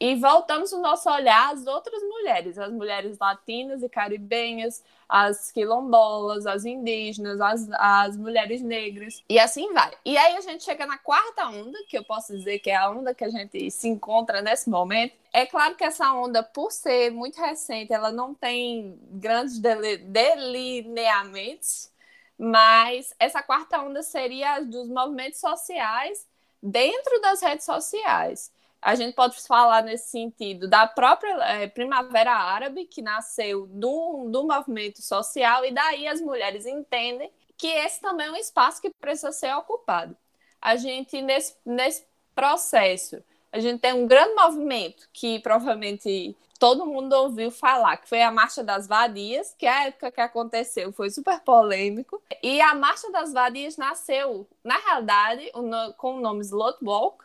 e 0.00 0.14
voltamos 0.14 0.72
o 0.72 0.80
nosso 0.80 1.10
olhar 1.10 1.52
às 1.52 1.66
outras 1.66 2.00
mulheres, 2.02 2.56
as 2.56 2.72
mulheres 2.72 3.18
latinas 3.18 3.82
e 3.82 3.88
caribenhas, 3.88 4.80
as 5.08 5.50
quilombolas, 5.50 6.46
as 6.46 6.64
indígenas, 6.64 7.40
as, 7.40 7.68
as 7.72 8.16
mulheres 8.16 8.62
negras, 8.62 9.24
e 9.28 9.40
assim 9.40 9.72
vai. 9.72 9.92
E 10.04 10.16
aí 10.16 10.36
a 10.36 10.40
gente 10.40 10.62
chega 10.62 10.86
na 10.86 10.98
quarta 10.98 11.48
onda, 11.48 11.76
que 11.88 11.98
eu 11.98 12.04
posso 12.04 12.32
dizer 12.36 12.60
que 12.60 12.70
é 12.70 12.76
a 12.76 12.88
onda 12.88 13.12
que 13.12 13.24
a 13.24 13.28
gente 13.28 13.68
se 13.72 13.88
encontra 13.88 14.40
nesse 14.40 14.70
momento. 14.70 15.16
É 15.32 15.44
claro 15.44 15.74
que 15.74 15.82
essa 15.82 16.12
onda, 16.12 16.44
por 16.44 16.70
ser 16.70 17.10
muito 17.10 17.40
recente, 17.40 17.92
ela 17.92 18.12
não 18.12 18.32
tem 18.34 18.96
grandes 19.10 19.58
delineamentos, 19.58 21.90
mas 22.38 23.12
essa 23.18 23.42
quarta 23.42 23.82
onda 23.82 24.00
seria 24.02 24.60
dos 24.60 24.88
movimentos 24.88 25.40
sociais 25.40 26.24
dentro 26.62 27.20
das 27.20 27.42
redes 27.42 27.64
sociais 27.64 28.52
a 28.80 28.94
gente 28.94 29.14
pode 29.14 29.40
falar 29.42 29.82
nesse 29.82 30.10
sentido 30.10 30.68
da 30.68 30.86
própria 30.86 31.34
é, 31.44 31.66
Primavera 31.66 32.32
Árabe, 32.32 32.84
que 32.84 33.02
nasceu 33.02 33.66
do, 33.66 34.28
do 34.30 34.46
movimento 34.46 35.02
social, 35.02 35.64
e 35.64 35.72
daí 35.72 36.06
as 36.06 36.20
mulheres 36.20 36.64
entendem 36.64 37.30
que 37.56 37.66
esse 37.66 38.00
também 38.00 38.28
é 38.28 38.30
um 38.30 38.36
espaço 38.36 38.80
que 38.80 38.90
precisa 39.00 39.32
ser 39.32 39.52
ocupado. 39.54 40.16
A 40.60 40.76
gente, 40.76 41.20
nesse, 41.20 41.56
nesse 41.66 42.06
processo, 42.34 43.22
a 43.52 43.58
gente 43.58 43.80
tem 43.80 43.92
um 43.92 44.06
grande 44.06 44.34
movimento 44.34 45.08
que 45.12 45.40
provavelmente 45.40 46.36
todo 46.58 46.86
mundo 46.86 47.12
ouviu 47.14 47.50
falar, 47.50 47.96
que 47.96 48.08
foi 48.08 48.22
a 48.22 48.30
Marcha 48.30 48.62
das 48.62 48.86
Vadias, 48.86 49.54
que 49.56 49.66
a 49.66 49.86
época 49.86 50.10
que 50.10 50.20
aconteceu 50.20 50.92
foi 50.92 51.10
super 51.10 51.40
polêmico. 51.40 52.20
E 52.42 52.60
a 52.60 52.74
Marcha 52.74 53.10
das 53.10 53.32
Vadias 53.32 53.76
nasceu, 53.76 54.46
na 54.62 54.76
realidade, 54.76 55.50
com 55.96 56.16
o 56.16 56.20
nome 56.20 56.42
Slot 56.42 56.78
Walk, 56.82 57.24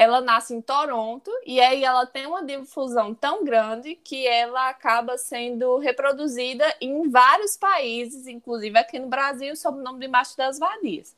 ela 0.00 0.22
nasce 0.22 0.54
em 0.54 0.62
Toronto 0.62 1.30
e 1.44 1.60
aí 1.60 1.84
ela 1.84 2.06
tem 2.06 2.24
uma 2.24 2.42
difusão 2.42 3.14
tão 3.14 3.44
grande 3.44 3.94
que 3.96 4.26
ela 4.26 4.70
acaba 4.70 5.18
sendo 5.18 5.76
reproduzida 5.76 6.64
em 6.80 7.10
vários 7.10 7.54
países, 7.54 8.26
inclusive 8.26 8.78
aqui 8.78 8.98
no 8.98 9.08
Brasil, 9.08 9.54
sob 9.54 9.78
o 9.78 9.82
nome 9.82 10.00
de 10.00 10.08
Marcha 10.08 10.34
das 10.38 10.58
Vadias. 10.58 11.14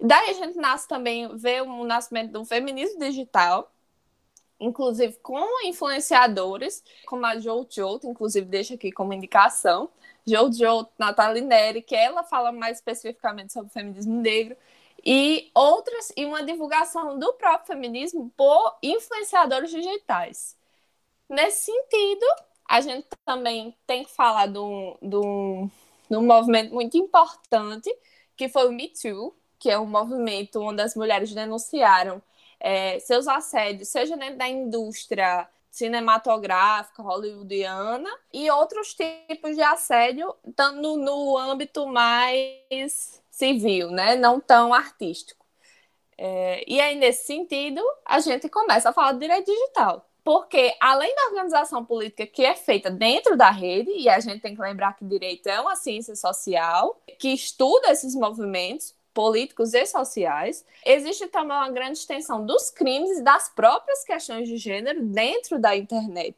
Daí 0.00 0.30
a 0.30 0.32
gente 0.32 0.56
nasce 0.56 0.88
também, 0.88 1.36
vê 1.36 1.60
o 1.60 1.84
nascimento 1.84 2.32
do 2.32 2.46
feminismo 2.46 2.98
digital, 2.98 3.70
inclusive 4.58 5.18
com 5.22 5.66
influenciadores, 5.66 6.82
como 7.04 7.26
a 7.26 7.38
Jojo, 7.38 8.00
inclusive 8.04 8.46
deixa 8.46 8.72
aqui 8.72 8.90
como 8.90 9.12
indicação, 9.12 9.90
Jojo 10.26 10.88
Natalie 10.98 11.42
Neri, 11.42 11.82
que 11.82 11.94
ela 11.94 12.24
fala 12.24 12.52
mais 12.52 12.78
especificamente 12.78 13.52
sobre 13.52 13.68
o 13.68 13.72
feminismo 13.72 14.18
negro, 14.18 14.56
e 15.10 15.50
outras 15.54 16.12
e 16.18 16.26
uma 16.26 16.42
divulgação 16.42 17.18
do 17.18 17.32
próprio 17.32 17.66
feminismo 17.66 18.30
por 18.36 18.76
influenciadores 18.82 19.70
digitais. 19.70 20.54
Nesse 21.26 21.72
sentido, 21.72 22.26
a 22.68 22.82
gente 22.82 23.08
também 23.24 23.74
tem 23.86 24.04
que 24.04 24.10
falar 24.10 24.48
de 24.48 24.58
um, 24.58 25.70
movimento 26.10 26.74
muito 26.74 26.98
importante, 26.98 27.90
que 28.36 28.50
foi 28.50 28.68
o 28.68 28.72
Me 28.72 28.88
Too, 28.88 29.34
que 29.58 29.70
é 29.70 29.78
um 29.78 29.86
movimento 29.86 30.60
onde 30.60 30.82
as 30.82 30.94
mulheres 30.94 31.32
denunciaram 31.32 32.20
é, 32.60 32.98
seus 32.98 33.26
assédios, 33.26 33.88
seja 33.88 34.14
dentro 34.14 34.36
da 34.36 34.46
indústria 34.46 35.48
cinematográfica 35.70 37.02
hollywoodiana 37.02 38.10
e 38.30 38.50
outros 38.50 38.92
tipos 38.92 39.56
de 39.56 39.62
assédio, 39.62 40.34
no, 40.74 40.98
no 40.98 41.38
âmbito 41.38 41.86
mais 41.86 43.22
civil, 43.38 43.90
né? 43.90 44.16
não 44.16 44.40
tão 44.40 44.74
artístico. 44.74 45.46
É, 46.16 46.64
e 46.66 46.80
aí, 46.80 46.96
nesse 46.96 47.24
sentido, 47.24 47.80
a 48.04 48.18
gente 48.18 48.48
começa 48.48 48.90
a 48.90 48.92
falar 48.92 49.12
de 49.12 49.20
direito 49.20 49.46
digital. 49.46 50.04
Porque, 50.24 50.74
além 50.80 51.14
da 51.14 51.26
organização 51.26 51.84
política 51.84 52.26
que 52.26 52.44
é 52.44 52.54
feita 52.54 52.90
dentro 52.90 53.36
da 53.36 53.50
rede, 53.50 53.90
e 53.92 54.08
a 54.08 54.18
gente 54.18 54.42
tem 54.42 54.54
que 54.54 54.60
lembrar 54.60 54.94
que 54.96 55.04
direito 55.04 55.46
é 55.46 55.60
uma 55.60 55.76
ciência 55.76 56.16
social 56.16 57.00
que 57.18 57.28
estuda 57.28 57.92
esses 57.92 58.14
movimentos 58.14 58.94
políticos 59.14 59.72
e 59.72 59.86
sociais, 59.86 60.66
existe 60.84 61.28
também 61.28 61.56
uma 61.56 61.70
grande 61.70 61.98
extensão 61.98 62.44
dos 62.44 62.70
crimes 62.70 63.18
e 63.18 63.22
das 63.22 63.48
próprias 63.48 64.04
questões 64.04 64.48
de 64.48 64.56
gênero 64.56 65.02
dentro 65.04 65.58
da 65.58 65.76
internet. 65.76 66.36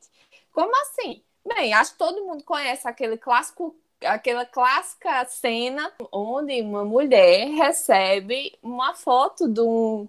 Como 0.52 0.71
assim? 0.83 1.23
Bem, 1.45 1.73
acho 1.73 1.92
que 1.92 1.99
todo 1.99 2.25
mundo 2.25 2.45
conhece 2.45 2.87
aquele 2.87 3.16
clássico 3.16 3.75
aquela 4.04 4.47
clássica 4.47 5.25
cena 5.26 5.92
onde 6.12 6.61
uma 6.62 6.85
mulher 6.85 7.49
recebe 7.49 8.59
uma 8.62 8.95
foto 8.95 9.49
de 9.49 9.61
um, 9.61 10.09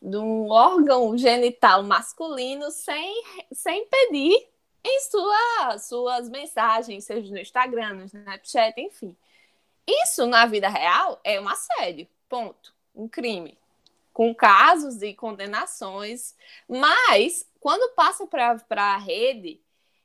de 0.00 0.16
um 0.16 0.50
órgão 0.50 1.16
genital 1.16 1.82
masculino 1.82 2.70
sem, 2.70 3.22
sem 3.52 3.86
pedir 3.86 4.48
em 4.84 5.00
sua, 5.00 5.78
suas 5.78 6.28
mensagens, 6.28 7.04
seja 7.04 7.32
no 7.32 7.38
Instagram, 7.38 7.94
no 7.94 8.04
Snapchat, 8.04 8.80
enfim. 8.80 9.16
Isso 9.86 10.26
na 10.26 10.46
vida 10.46 10.68
real 10.68 11.20
é 11.24 11.40
um 11.40 11.48
assédio, 11.48 12.06
ponto. 12.28 12.74
Um 12.94 13.08
crime. 13.08 13.58
Com 14.12 14.34
casos 14.34 15.02
e 15.02 15.12
condenações. 15.12 16.34
Mas, 16.68 17.46
quando 17.60 17.94
passa 17.94 18.26
para 18.26 18.94
a 18.94 18.96
rede, 18.96 19.60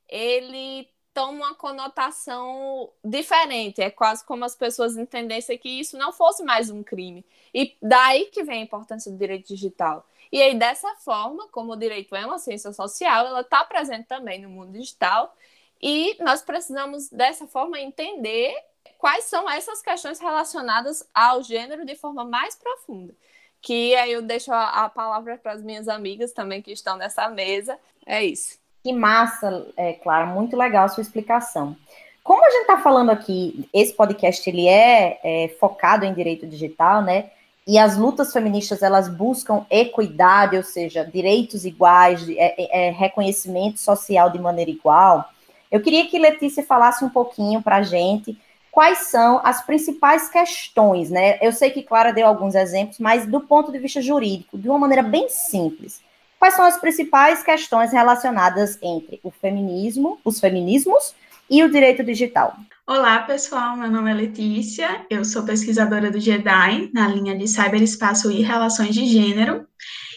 ele 0.10 0.90
toma 1.14 1.48
uma 1.48 1.56
conotação 1.56 2.90
diferente. 3.04 3.82
É 3.82 3.90
quase 3.90 4.26
como 4.26 4.46
as 4.46 4.56
pessoas 4.56 4.98
entendessem 4.98 5.58
que 5.58 5.70
isso 5.70 5.98
não 5.98 6.12
fosse 6.12 6.44
mais 6.44 6.70
um 6.70 6.84
crime. 6.84 7.26
E 7.54 7.76
daí 7.82 8.26
que 8.26 8.44
vem 8.44 8.62
a 8.62 8.64
importância 8.64 9.12
do 9.12 9.18
direito 9.18 9.48
digital. 9.48 10.06
E 10.32 10.42
aí, 10.42 10.56
dessa 10.58 10.96
forma, 10.96 11.48
como 11.50 11.74
o 11.74 11.76
direito 11.76 12.16
é 12.16 12.26
uma 12.26 12.40
ciência 12.40 12.72
social, 12.72 13.28
ela 13.28 13.42
está 13.42 13.66
presente 13.66 14.08
também 14.08 14.42
no 14.42 14.50
mundo 14.50 14.72
digital. 14.72 15.36
E 15.82 16.16
nós 16.24 16.42
precisamos, 16.42 17.10
dessa 17.10 17.48
forma, 17.48 17.80
entender 17.80 18.56
quais 18.98 19.26
são 19.26 19.50
essas 19.50 19.82
questões 19.82 20.20
relacionadas 20.20 21.08
ao 21.14 21.44
gênero 21.44 21.86
de 21.86 21.96
forma 21.96 22.24
mais 22.24 22.56
profunda. 22.56 23.14
Que 23.62 23.96
aí 23.96 24.14
eu 24.14 24.22
deixo 24.22 24.52
a, 24.54 24.86
a 24.86 24.90
palavra 24.90 25.38
para 25.38 25.54
as 25.54 25.62
minhas 25.62 25.88
amigas 25.88 26.32
também 26.32 26.62
que 26.62 26.72
estão 26.72 26.96
nessa 26.98 27.28
mesa. 27.30 27.78
É 28.06 28.24
isso. 28.24 28.61
Que 28.84 28.94
massa, 28.94 29.68
é, 29.78 29.94
Clara, 29.94 30.26
muito 30.26 30.58
legal 30.58 30.86
a 30.86 30.90
sua 30.90 31.02
explicação. 31.02 31.76
Como 32.24 32.46
a 32.46 32.50
gente 32.50 32.62
está 32.62 32.78
falando 32.80 33.10
aqui, 33.10 33.68
esse 33.74 33.94
podcast 33.94 34.48
ele 34.50 34.68
é, 34.68 35.20
é, 35.24 35.48
focado 35.60 36.06
em 36.06 36.14
direito 36.14 36.48
digital, 36.48 37.02
né? 37.02 37.30
e 37.66 37.78
as 37.78 37.96
lutas 37.96 38.34
feministas 38.34 38.82
elas 38.82 39.08
buscam 39.08 39.66
equidade, 39.70 40.58
ou 40.58 40.64
seja, 40.64 41.06
direitos 41.06 41.66
iguais, 41.66 42.28
é, 42.30 42.56
é, 42.58 42.88
é, 42.88 42.92
reconhecimento 42.92 43.80
social 43.80 44.30
de 44.30 44.40
maneira 44.40 44.72
igual, 44.72 45.30
eu 45.72 45.82
queria 45.82 46.08
que 46.08 46.20
Letícia 46.20 46.64
falasse 46.64 47.04
um 47.06 47.10
pouquinho 47.10 47.62
para 47.62 47.78
a 47.78 47.84
gente 47.84 48.38
quais 48.72 49.10
são 49.10 49.40
as 49.44 49.66
principais 49.66 50.30
questões, 50.30 51.10
né? 51.10 51.38
Eu 51.42 51.52
sei 51.52 51.70
que 51.70 51.84
Clara 51.84 52.12
deu 52.12 52.26
alguns 52.26 52.56
exemplos, 52.56 53.00
mas 53.00 53.26
do 53.26 53.42
ponto 53.42 53.72
de 53.72 53.80
vista 53.80 54.02
jurídico, 54.02 54.58
de 54.58 54.70
uma 54.70 54.80
maneira 54.80 55.04
bem 55.04 55.30
simples, 55.30 56.02
quais 56.42 56.56
são 56.56 56.66
as 56.66 56.82
principais 56.82 57.44
questões 57.44 57.94
relacionadas 57.94 58.80
entre 58.82 59.20
o 59.24 59.30
feminismo, 59.30 60.20
os 60.26 60.40
feminismos 60.40 61.14
e 61.48 61.64
o 61.64 61.70
direito 61.70 62.04
digital? 62.04 62.56
Olá, 62.88 63.20
pessoal. 63.20 63.78
Meu 63.78 63.92
nome 63.92 64.10
é 64.10 64.14
Letícia. 64.16 65.06
Eu 65.08 65.24
sou 65.24 65.44
pesquisadora 65.44 66.10
do 66.10 66.20
JEDI 66.20 66.90
na 66.92 67.08
linha 67.10 67.38
de 67.38 67.48
Cyberespaço 67.48 68.32
e 68.32 68.42
Relações 68.42 68.96
de 68.96 69.06
Gênero. 69.06 69.68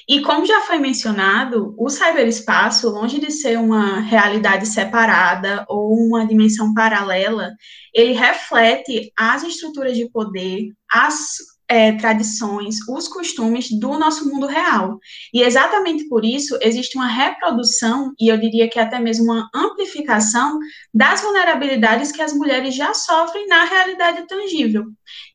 E 0.09 0.23
como 0.23 0.47
já 0.47 0.62
foi 0.62 0.78
mencionado, 0.78 1.75
o 1.76 1.90
cyberespaço, 1.90 2.88
longe 2.88 3.21
de 3.21 3.31
ser 3.31 3.59
uma 3.59 4.00
realidade 4.00 4.66
separada 4.66 5.66
ou 5.69 5.93
uma 5.95 6.26
dimensão 6.26 6.73
paralela, 6.73 7.50
ele 7.93 8.12
reflete 8.14 9.12
as 9.14 9.43
estruturas 9.43 9.95
de 9.95 10.09
poder, 10.09 10.73
as 10.90 11.37
é, 11.68 11.92
tradições, 11.92 12.76
os 12.88 13.09
costumes 13.09 13.71
do 13.78 13.99
nosso 13.99 14.28
mundo 14.28 14.47
real. 14.47 14.99
E 15.33 15.42
exatamente 15.42 16.09
por 16.09 16.25
isso 16.25 16.59
existe 16.61 16.97
uma 16.97 17.06
reprodução, 17.06 18.12
e 18.21 18.28
eu 18.28 18.37
diria 18.37 18.68
que 18.68 18.78
até 18.78 18.99
mesmo 18.99 19.25
uma 19.25 19.49
amplificação, 19.54 20.59
das 20.92 21.23
vulnerabilidades 21.23 22.12
que 22.12 22.23
as 22.23 22.33
mulheres 22.33 22.75
já 22.75 22.92
sofrem 22.92 23.47
na 23.47 23.64
realidade 23.64 24.26
tangível. 24.26 24.85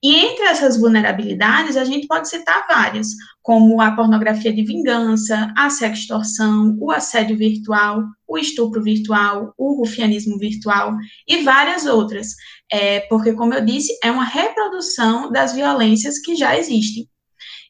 E 0.04 0.16
entre 0.16 0.46
essas 0.46 0.78
vulnerabilidades, 0.78 1.76
a 1.76 1.84
gente 1.84 2.08
pode 2.08 2.30
citar 2.30 2.66
várias, 2.70 3.08
como 3.42 3.82
a 3.82 3.92
pornografia 3.92 4.54
de 4.54 4.64
vingança, 4.64 5.52
a 5.58 5.70
sextorção, 5.70 6.78
o 6.80 6.92
assédio 6.92 7.38
virtual, 7.38 8.04
o 8.28 8.38
estupro 8.38 8.84
virtual, 8.84 9.54
o 9.58 9.80
rufianismo 9.80 10.38
virtual 10.38 10.96
e 11.28 11.42
várias 11.42 11.86
outras 11.86 12.36
é, 12.72 13.02
porque, 13.02 13.34
como 13.34 13.54
eu 13.54 13.66
disse, 13.66 13.98
é 14.04 14.12
uma 14.12 14.24
reprodução 14.24 15.32
das 15.32 15.54
violências 15.54 16.20
que 16.20 16.36
já 16.36 16.58
existem. 16.58 17.08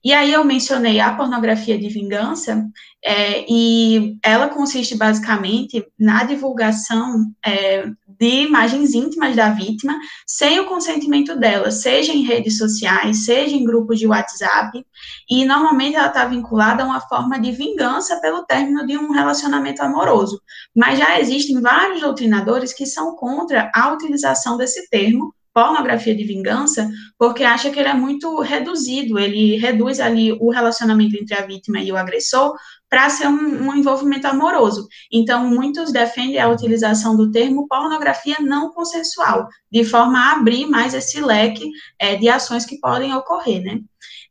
E 0.04 0.14
aí 0.14 0.32
eu 0.32 0.46
mencionei 0.46 1.00
a 1.00 1.14
pornografia 1.14 1.78
de 1.78 1.90
vingança, 1.90 2.66
é, 3.04 3.46
e 3.50 4.18
ela 4.24 4.50
consiste 4.50 4.96
basicamente 4.96 5.86
na 5.98 6.24
divulgação 6.24 7.26
é, 7.46 7.86
de 8.20 8.28
imagens 8.42 8.94
íntimas 8.94 9.36
da 9.36 9.50
vítima 9.50 9.98
sem 10.28 10.60
o 10.60 10.66
consentimento 10.66 11.38
dela, 11.38 11.72
seja 11.72 12.12
em 12.12 12.24
redes 12.24 12.58
sociais, 12.58 13.26
seja 13.26 13.56
em 13.56 13.64
grupos 13.64 13.98
de 13.98 14.08
WhatsApp, 14.08 14.86
e 15.30 15.46
normalmente 15.46 15.96
ela 15.96 16.08
está 16.08 16.26
vinculada 16.26 16.84
a 16.84 16.86
uma 16.86 17.02
forma 17.02 17.40
de 17.40 17.52
vingança 17.52 18.20
pelo 18.20 18.44
término 18.44 18.86
de 18.86 18.98
um 18.98 19.12
relacionamento 19.12 19.82
amoroso. 19.82 20.42
Mas 20.76 21.00
já 21.00 21.20
existem 21.20 21.62
vários 21.62 22.02
doutrinadores 22.02 22.74
que 22.74 22.86
são 22.86 23.16
contra 23.16 23.72
a 23.74 23.94
utilização 23.94 24.58
desse 24.58 24.90
termo 24.90 25.34
pornografia 25.54 26.16
de 26.16 26.24
vingança, 26.24 26.90
porque 27.18 27.44
acha 27.44 27.70
que 27.70 27.80
ele 27.80 27.90
é 27.90 27.94
muito 27.94 28.40
reduzido, 28.40 29.20
ele 29.20 29.58
reduz 29.58 30.00
ali 30.00 30.32
o 30.34 30.50
relacionamento 30.50 31.18
entre 31.18 31.36
a 31.36 31.46
vítima 31.46 31.80
e 31.82 31.92
o 31.92 31.98
agressor 31.98 32.54
para 32.90 33.10
ser 33.10 33.28
um, 33.28 33.68
um, 33.68 33.76
envolvimento 33.76 34.28
amoroso. 34.28 34.88
Então, 35.12 35.48
muitos 35.48 35.92
defendem 35.92 36.40
a 36.40 36.50
utilização 36.50 37.16
do 37.16 37.32
termo 37.32 37.68
pornografia 37.68 38.38
não 38.40 38.72
consensual, 38.72 39.48
de 39.72 39.84
forma 39.84 40.20
a 40.20 40.32
abrir 40.34 40.66
mais 40.66 40.94
esse 40.94 41.22
leque 41.22 41.70
é, 42.00 42.16
de 42.16 42.28
ações 42.28 42.66
que 42.66 42.80
podem 42.80 43.14
ocorrer, 43.14 43.62
né? 43.62 43.80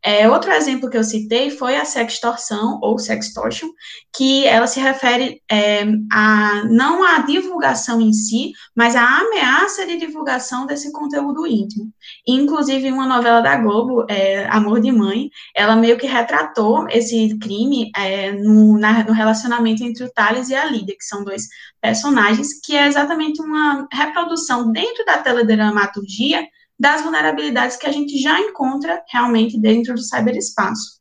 É, 0.04 0.28
outro 0.28 0.52
exemplo 0.52 0.88
que 0.88 0.96
eu 0.96 1.02
citei 1.02 1.50
foi 1.50 1.76
a 1.76 1.84
sextorção, 1.84 2.78
ou 2.80 2.98
sextortion, 2.98 3.68
que 4.14 4.46
ela 4.46 4.66
se 4.66 4.78
refere 4.78 5.42
é, 5.50 5.84
a 6.12 6.64
não 6.70 7.02
à 7.02 7.18
divulgação 7.18 8.00
em 8.00 8.12
si, 8.12 8.52
mas 8.76 8.94
à 8.94 9.02
ameaça 9.02 9.84
de 9.86 9.96
divulgação 9.96 10.66
desse 10.66 10.92
conteúdo 10.92 11.46
íntimo. 11.46 11.92
Inclusive, 12.26 12.92
uma 12.92 13.06
novela 13.06 13.40
da 13.40 13.56
Globo, 13.56 14.06
é, 14.08 14.46
Amor 14.48 14.80
de 14.80 14.92
Mãe, 14.92 15.30
ela 15.54 15.74
meio 15.74 15.98
que 15.98 16.06
retratou 16.06 16.86
esse 16.88 17.36
crime 17.38 17.90
é, 17.96 18.32
no, 18.32 18.78
na, 18.78 19.02
no 19.02 19.12
relacionamento 19.12 19.82
entre 19.82 20.04
o 20.04 20.12
Thales 20.12 20.48
e 20.48 20.54
a 20.54 20.64
Lídia, 20.64 20.96
que 20.96 21.04
são 21.04 21.24
dois 21.24 21.48
personagens, 21.80 22.60
que 22.64 22.76
é 22.76 22.86
exatamente 22.86 23.42
uma 23.42 23.86
reprodução 23.92 24.70
dentro 24.70 25.04
da 25.04 25.18
teledramaturgia 25.18 26.46
das 26.78 27.02
vulnerabilidades 27.02 27.76
que 27.76 27.86
a 27.86 27.92
gente 27.92 28.18
já 28.18 28.38
encontra 28.40 29.02
realmente 29.10 29.60
dentro 29.60 29.94
do 29.94 30.02
cyberespaço. 30.02 30.98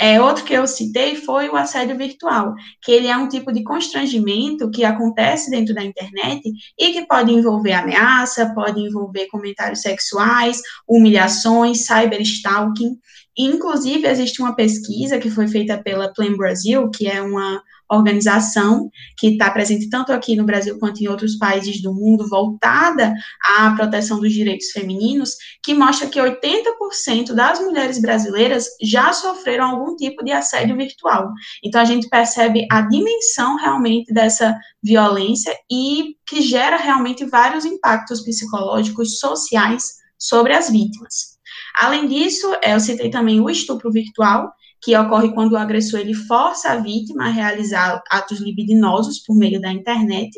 É, 0.00 0.22
outro 0.22 0.44
que 0.44 0.54
eu 0.54 0.64
citei 0.64 1.16
foi 1.16 1.48
o 1.48 1.56
assédio 1.56 1.96
virtual, 1.98 2.54
que 2.80 2.92
ele 2.92 3.08
é 3.08 3.16
um 3.16 3.28
tipo 3.28 3.52
de 3.52 3.64
constrangimento 3.64 4.70
que 4.70 4.84
acontece 4.84 5.50
dentro 5.50 5.74
da 5.74 5.82
internet 5.82 6.40
e 6.78 6.92
que 6.92 7.04
pode 7.04 7.32
envolver 7.32 7.72
ameaça, 7.72 8.54
pode 8.54 8.80
envolver 8.80 9.26
comentários 9.26 9.80
sexuais, 9.80 10.60
humilhações, 10.86 11.84
cyberstalking. 11.84 12.96
Inclusive, 13.36 14.06
existe 14.06 14.40
uma 14.40 14.54
pesquisa 14.54 15.18
que 15.18 15.30
foi 15.30 15.48
feita 15.48 15.76
pela 15.82 16.12
Plan 16.12 16.36
Brasil, 16.36 16.88
que 16.90 17.08
é 17.08 17.20
uma 17.20 17.60
organização 17.90 18.90
que 19.16 19.28
está 19.28 19.50
presente 19.50 19.88
tanto 19.88 20.12
aqui 20.12 20.36
no 20.36 20.44
Brasil 20.44 20.78
quanto 20.78 21.00
em 21.00 21.08
outros 21.08 21.36
países 21.36 21.80
do 21.82 21.94
mundo, 21.94 22.28
voltada 22.28 23.14
à 23.56 23.70
proteção 23.72 24.20
dos 24.20 24.32
direitos 24.32 24.70
femininos, 24.70 25.36
que 25.62 25.74
mostra 25.74 26.08
que 26.08 26.20
80% 26.20 27.32
das 27.34 27.60
mulheres 27.60 28.00
brasileiras 28.00 28.66
já 28.82 29.12
sofreram 29.12 29.66
algum 29.66 29.96
tipo 29.96 30.24
de 30.24 30.32
assédio 30.32 30.76
virtual. 30.76 31.30
Então, 31.64 31.80
a 31.80 31.84
gente 31.84 32.08
percebe 32.08 32.66
a 32.70 32.82
dimensão 32.82 33.56
realmente 33.56 34.12
dessa 34.12 34.56
violência 34.82 35.54
e 35.70 36.16
que 36.26 36.42
gera 36.42 36.76
realmente 36.76 37.24
vários 37.24 37.64
impactos 37.64 38.22
psicológicos, 38.22 39.18
sociais 39.18 39.98
sobre 40.18 40.52
as 40.52 40.68
vítimas. 40.68 41.38
Além 41.74 42.08
disso, 42.08 42.46
eu 42.62 42.80
citei 42.80 43.10
também 43.10 43.40
o 43.40 43.48
estupro 43.48 43.90
virtual, 43.90 44.52
que 44.80 44.96
ocorre 44.96 45.32
quando 45.32 45.52
o 45.52 45.56
agressor 45.56 46.00
ele 46.00 46.14
força 46.14 46.70
a 46.70 46.76
vítima 46.76 47.26
a 47.26 47.30
realizar 47.30 48.02
atos 48.10 48.40
libidinosos 48.40 49.20
por 49.20 49.36
meio 49.36 49.60
da 49.60 49.72
internet, 49.72 50.30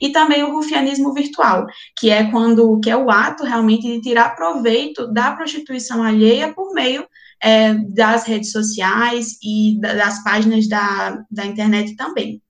e 0.00 0.10
também 0.10 0.42
o 0.42 0.52
rufianismo 0.52 1.12
virtual, 1.12 1.66
que 1.98 2.10
é 2.10 2.30
quando 2.30 2.80
que 2.80 2.90
é 2.90 2.96
o 2.96 3.10
ato 3.10 3.44
realmente 3.44 3.86
de 3.86 4.00
tirar 4.00 4.34
proveito 4.34 5.06
da 5.12 5.32
prostituição 5.32 6.02
alheia 6.02 6.52
por 6.52 6.72
meio 6.72 7.06
é, 7.42 7.74
das 7.74 8.24
redes 8.24 8.52
sociais 8.52 9.36
e 9.42 9.78
das 9.80 10.22
páginas 10.24 10.68
da, 10.68 11.22
da 11.30 11.44
internet 11.44 11.94
também. 11.96 12.40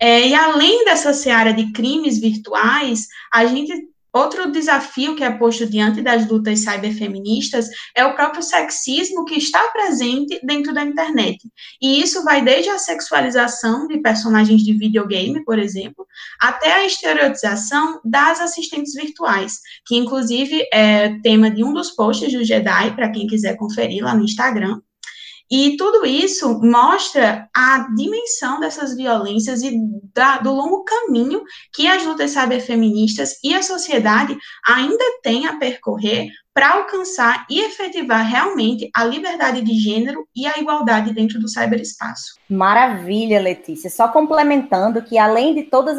É, 0.00 0.28
e 0.28 0.34
além 0.34 0.84
dessa 0.84 1.12
seara 1.12 1.52
de 1.52 1.72
crimes 1.72 2.20
virtuais, 2.20 3.08
a 3.32 3.46
gente 3.46 3.72
Outro 4.18 4.50
desafio 4.50 5.14
que 5.14 5.22
é 5.22 5.30
posto 5.30 5.64
diante 5.64 6.02
das 6.02 6.26
lutas 6.26 6.58
cyberfeministas 6.64 7.68
é 7.94 8.04
o 8.04 8.16
próprio 8.16 8.42
sexismo 8.42 9.24
que 9.24 9.36
está 9.36 9.68
presente 9.68 10.40
dentro 10.42 10.74
da 10.74 10.82
internet. 10.82 11.38
E 11.80 12.02
isso 12.02 12.24
vai 12.24 12.42
desde 12.42 12.68
a 12.68 12.78
sexualização 12.78 13.86
de 13.86 13.98
personagens 13.98 14.62
de 14.62 14.72
videogame, 14.72 15.44
por 15.44 15.56
exemplo, 15.56 16.04
até 16.40 16.72
a 16.72 16.84
estereotização 16.84 18.00
das 18.04 18.40
assistentes 18.40 18.92
virtuais, 18.92 19.52
que 19.86 19.96
inclusive 19.96 20.66
é 20.72 21.16
tema 21.20 21.48
de 21.48 21.62
um 21.62 21.72
dos 21.72 21.92
posts 21.92 22.32
do 22.32 22.42
Jedi, 22.42 22.96
para 22.96 23.12
quem 23.12 23.28
quiser 23.28 23.56
conferir 23.56 24.02
lá 24.02 24.16
no 24.16 24.24
Instagram. 24.24 24.80
E 25.50 25.76
tudo 25.76 26.04
isso 26.04 26.60
mostra 26.62 27.48
a 27.54 27.88
dimensão 27.94 28.60
dessas 28.60 28.94
violências 28.94 29.62
e 29.62 29.72
da, 30.14 30.38
do 30.38 30.52
longo 30.52 30.84
caminho 30.84 31.42
que 31.72 31.86
as 31.86 32.04
lutas 32.04 32.32
cyberfeministas 32.32 33.36
e 33.42 33.54
a 33.54 33.62
sociedade 33.62 34.36
ainda 34.66 35.04
têm 35.22 35.46
a 35.46 35.56
percorrer 35.56 36.28
para 36.58 36.72
alcançar 36.72 37.46
e 37.48 37.60
efetivar 37.60 38.26
realmente 38.26 38.90
a 38.92 39.04
liberdade 39.04 39.62
de 39.62 39.78
gênero 39.78 40.26
e 40.34 40.44
a 40.44 40.58
igualdade 40.58 41.14
dentro 41.14 41.38
do 41.38 41.48
cyberespaço. 41.48 42.34
Maravilha, 42.50 43.40
Letícia. 43.40 43.88
Só 43.88 44.08
complementando 44.08 45.00
que, 45.00 45.16
além 45.16 45.54
de 45.54 45.62
todos 45.62 45.96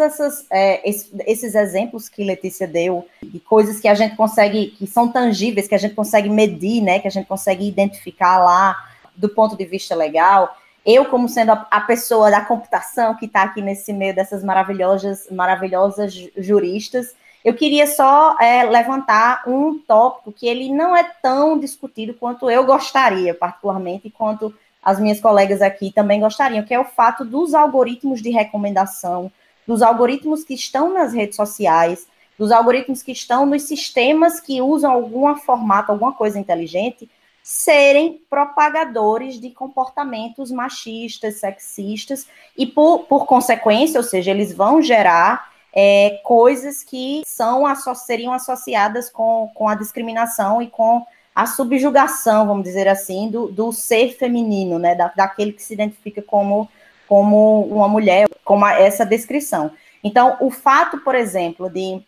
é, 0.52 0.82
esses 1.26 1.56
exemplos 1.56 2.10
que 2.10 2.26
Letícia 2.26 2.68
deu, 2.68 3.08
de 3.24 3.40
coisas 3.40 3.80
que 3.80 3.88
a 3.88 3.96
gente 3.96 4.18
consegue, 4.18 4.72
que 4.78 4.86
são 4.86 5.10
tangíveis, 5.10 5.66
que 5.66 5.76
a 5.76 5.80
gente 5.80 5.96
consegue 5.96 6.30
medir, 6.30 6.82
né, 6.82 7.00
que 7.00 7.08
a 7.08 7.12
gente 7.12 7.26
consegue 7.26 7.66
identificar 7.66 8.38
lá 8.40 8.76
do 9.20 9.30
ponto 9.30 9.58
de 9.58 9.66
vista 9.66 9.94
legal, 9.94 10.56
eu, 10.86 11.06
como 11.06 11.28
sendo 11.28 11.52
a, 11.52 11.68
a 11.70 11.82
pessoa 11.82 12.32
da 12.32 12.42
computação 12.42 13.16
que 13.16 13.26
está 13.26 13.44
aqui 13.44 13.62
nesse 13.62 13.92
meio 13.92 14.16
dessas 14.16 14.44
maravilhosas, 14.44 15.28
maravilhosas 15.30 16.14
juristas, 16.38 17.14
eu 17.44 17.54
queria 17.54 17.86
só 17.86 18.38
é, 18.40 18.64
levantar 18.64 19.44
um 19.48 19.78
tópico 19.80 20.32
que 20.32 20.48
ele 20.48 20.72
não 20.74 20.96
é 20.96 21.04
tão 21.22 21.60
discutido 21.60 22.14
quanto 22.14 22.50
eu 22.50 22.66
gostaria, 22.66 23.34
particularmente, 23.34 24.10
quanto 24.10 24.54
as 24.82 25.00
minhas 25.00 25.20
colegas 25.20 25.62
aqui 25.62 25.92
também 25.92 26.20
gostariam, 26.20 26.64
que 26.64 26.74
é 26.74 26.80
o 26.80 26.86
fato 26.86 27.26
dos 27.26 27.54
algoritmos 27.54 28.22
de 28.22 28.30
recomendação, 28.30 29.32
dos 29.68 29.82
algoritmos 29.82 30.44
que 30.44 30.54
estão 30.54 30.94
nas 30.94 31.14
redes 31.14 31.36
sociais, 31.36 32.08
dos 32.38 32.52
algoritmos 32.52 33.04
que 33.04 33.12
estão 33.12 33.46
nos 33.46 33.64
sistemas 33.64 34.40
que 34.40 34.62
usam 34.62 34.92
algum 34.92 35.36
formato, 35.36 35.92
alguma 35.92 36.14
coisa 36.14 36.40
inteligente, 36.40 37.10
serem 37.50 38.22
propagadores 38.30 39.40
de 39.40 39.50
comportamentos 39.50 40.52
machistas, 40.52 41.40
sexistas, 41.40 42.28
e 42.56 42.68
por, 42.68 43.06
por 43.06 43.26
consequência, 43.26 44.00
ou 44.00 44.04
seja, 44.04 44.30
eles 44.30 44.54
vão 44.54 44.84
gerar 44.84 45.52
é, 45.74 46.22
coisas 46.24 46.84
que 46.84 47.24
são 47.26 47.64
seriam 47.96 48.34
associadas 48.34 49.10
com, 49.10 49.50
com 49.56 49.68
a 49.68 49.74
discriminação 49.74 50.62
e 50.62 50.68
com 50.68 51.04
a 51.34 51.48
subjugação, 51.48 52.46
vamos 52.46 52.66
dizer 52.66 52.88
assim, 52.88 53.32
do, 53.32 53.48
do 53.48 53.72
ser 53.72 54.16
feminino, 54.16 54.78
né, 54.78 54.94
da, 54.94 55.08
daquele 55.08 55.52
que 55.52 55.64
se 55.64 55.74
identifica 55.74 56.22
como, 56.22 56.70
como 57.08 57.64
uma 57.64 57.88
mulher, 57.88 58.28
como 58.46 58.64
a, 58.64 58.74
essa 58.80 59.04
descrição. 59.04 59.72
Então, 60.04 60.38
o 60.40 60.52
fato, 60.52 61.00
por 61.00 61.16
exemplo, 61.16 61.68
de 61.68 62.00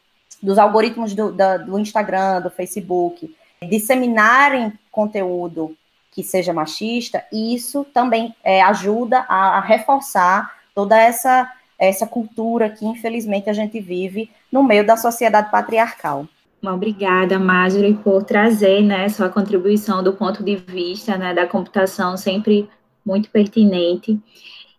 dos 0.42 0.58
algoritmos 0.58 1.14
do, 1.14 1.32
da, 1.32 1.58
do 1.58 1.80
Instagram, 1.80 2.42
do 2.42 2.50
Facebook, 2.50 3.36
disseminarem 3.68 4.74
conteúdo 4.92 5.76
que 6.12 6.24
seja 6.24 6.52
machista, 6.52 7.24
isso 7.32 7.86
também 7.94 8.36
é, 8.44 8.62
ajuda 8.62 9.26
a, 9.30 9.58
a, 9.58 9.62
reforçar 9.62 10.54
toda 10.76 10.98
essa, 10.98 11.50
essa 11.80 12.06
cultura 12.06 12.70
que, 12.70 12.86
infelizmente, 12.86 13.50
a 13.50 13.54
gente 13.54 13.80
vive 13.80 14.30
no 14.52 14.62
meio 14.62 14.86
da 14.86 14.98
sociedade 14.98 15.50
patriarcal. 15.50 16.28
Obrigada, 16.62 17.40
Marjorie, 17.40 17.96
por 17.96 18.24
trazer 18.24 18.82
né, 18.82 19.08
sua 19.10 19.30
contribuição 19.30 20.04
do 20.04 20.14
ponto 20.14 20.44
de 20.44 20.58
vista 20.58 21.18
né, 21.18 21.34
da 21.34 21.48
computação, 21.48 22.18
sempre 22.18 22.70
muito 23.06 23.30
pertinente. 23.32 24.20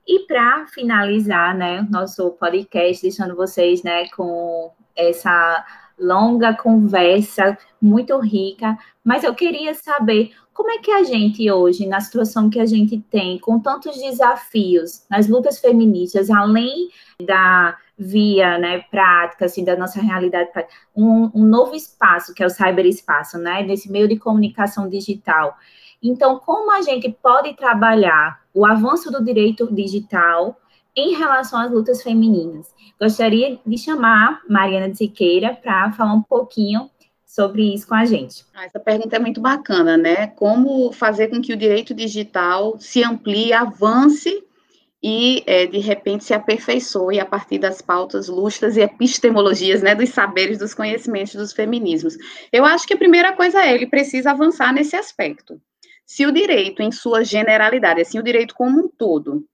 E 0.07 0.27
para 0.27 0.67
finalizar, 0.67 1.57
né, 1.57 1.87
nosso 1.91 2.31
podcast, 2.33 3.03
deixando 3.03 3.35
vocês, 3.35 3.83
né, 3.83 4.07
com 4.11 4.71
essa 4.95 5.65
longa 5.99 6.55
conversa, 6.55 7.57
muito 7.81 8.19
rica, 8.19 8.77
mas 9.05 9.25
eu 9.25 9.35
queria 9.35 9.75
saber 9.75 10.33
como 10.55 10.71
é 10.71 10.79
que 10.79 10.91
a 10.91 11.03
gente 11.03 11.51
hoje, 11.51 11.87
na 11.87 12.01
situação 12.01 12.51
que 12.51 12.61
a 12.61 12.67
gente 12.67 12.99
tem, 13.11 13.39
com 13.39 13.59
tantos 13.59 13.97
desafios 13.97 15.05
nas 15.11 15.27
lutas 15.29 15.59
feministas, 15.59 16.31
além 16.31 16.91
da 17.25 17.77
via 17.99 18.59
né, 18.59 18.81
prática, 18.91 19.47
assim, 19.47 19.65
da 19.65 19.77
nossa 19.77 20.01
realidade 20.01 20.51
um, 20.95 21.31
um 21.35 21.45
novo 21.45 21.75
espaço, 21.75 22.35
que 22.35 22.43
é 22.43 22.47
o 22.47 22.51
cyberespaço, 22.51 23.39
né, 23.39 23.63
nesse 23.63 23.91
meio 23.91 24.09
de 24.09 24.19
comunicação 24.19 24.89
digital. 24.89 25.57
Então, 26.03 26.39
como 26.39 26.73
a 26.73 26.83
gente 26.83 27.11
pode 27.23 27.55
trabalhar 27.55 28.43
o 28.53 28.67
avanço 28.67 29.11
do 29.11 29.25
direito 29.25 29.73
digital 29.73 30.59
em 30.97 31.17
relação 31.17 31.59
às 31.59 31.71
lutas 31.71 32.03
femininas. 32.03 32.73
Gostaria 33.01 33.59
de 33.65 33.79
chamar 33.79 34.43
Mariana 34.49 34.91
de 34.91 34.99
Siqueira 34.99 35.55
para 35.55 35.93
falar 35.93 36.13
um 36.13 36.23
pouquinho 36.23 36.91
sobre 37.27 37.75
isso 37.75 37.89
com 37.89 37.95
a 37.95 38.05
gente. 38.05 38.45
Ah, 38.55 38.67
essa 38.67 38.79
pergunta 38.79 39.17
é 39.17 39.19
muito 39.19 39.41
bacana, 39.41 39.97
né? 39.97 40.27
Como 40.27 40.93
fazer 40.93 41.29
com 41.29 41.41
que 41.41 41.53
o 41.53 41.57
direito 41.57 41.95
digital 41.95 42.79
se 42.79 43.03
amplie, 43.03 43.55
avance 43.55 44.45
e, 45.03 45.43
é, 45.47 45.67
de 45.67 45.79
repente, 45.79 46.25
se 46.25 46.35
aperfeiçoe 46.35 47.19
a 47.19 47.27
partir 47.27 47.59
das 47.59 47.83
pautas 47.83 48.29
lustras 48.29 48.77
e 48.77 48.83
epistemologias, 48.83 49.83
né, 49.83 49.95
dos 49.95 50.11
saberes, 50.11 50.59
dos 50.59 50.75
conhecimentos 50.75 51.35
dos 51.35 51.53
feminismos. 51.53 52.17
Eu 52.53 52.65
acho 52.65 52.87
que 52.87 52.95
a 52.95 52.99
primeira 52.99 53.33
coisa 53.33 53.65
é, 53.65 53.75
ele 53.75 53.87
precisa 53.87 54.31
avançar 54.31 54.73
nesse 54.73 54.95
aspecto. 54.95 55.61
Se 56.07 56.25
o 56.27 56.33
direito, 56.33 56.83
em 56.83 56.93
sua 56.93 57.25
generalidade, 57.25 58.03
assim, 58.03 58.19
o 58.19 58.23
direito 58.23 58.55
como 58.55 58.79
um 58.79 58.89
todo, 58.89 59.45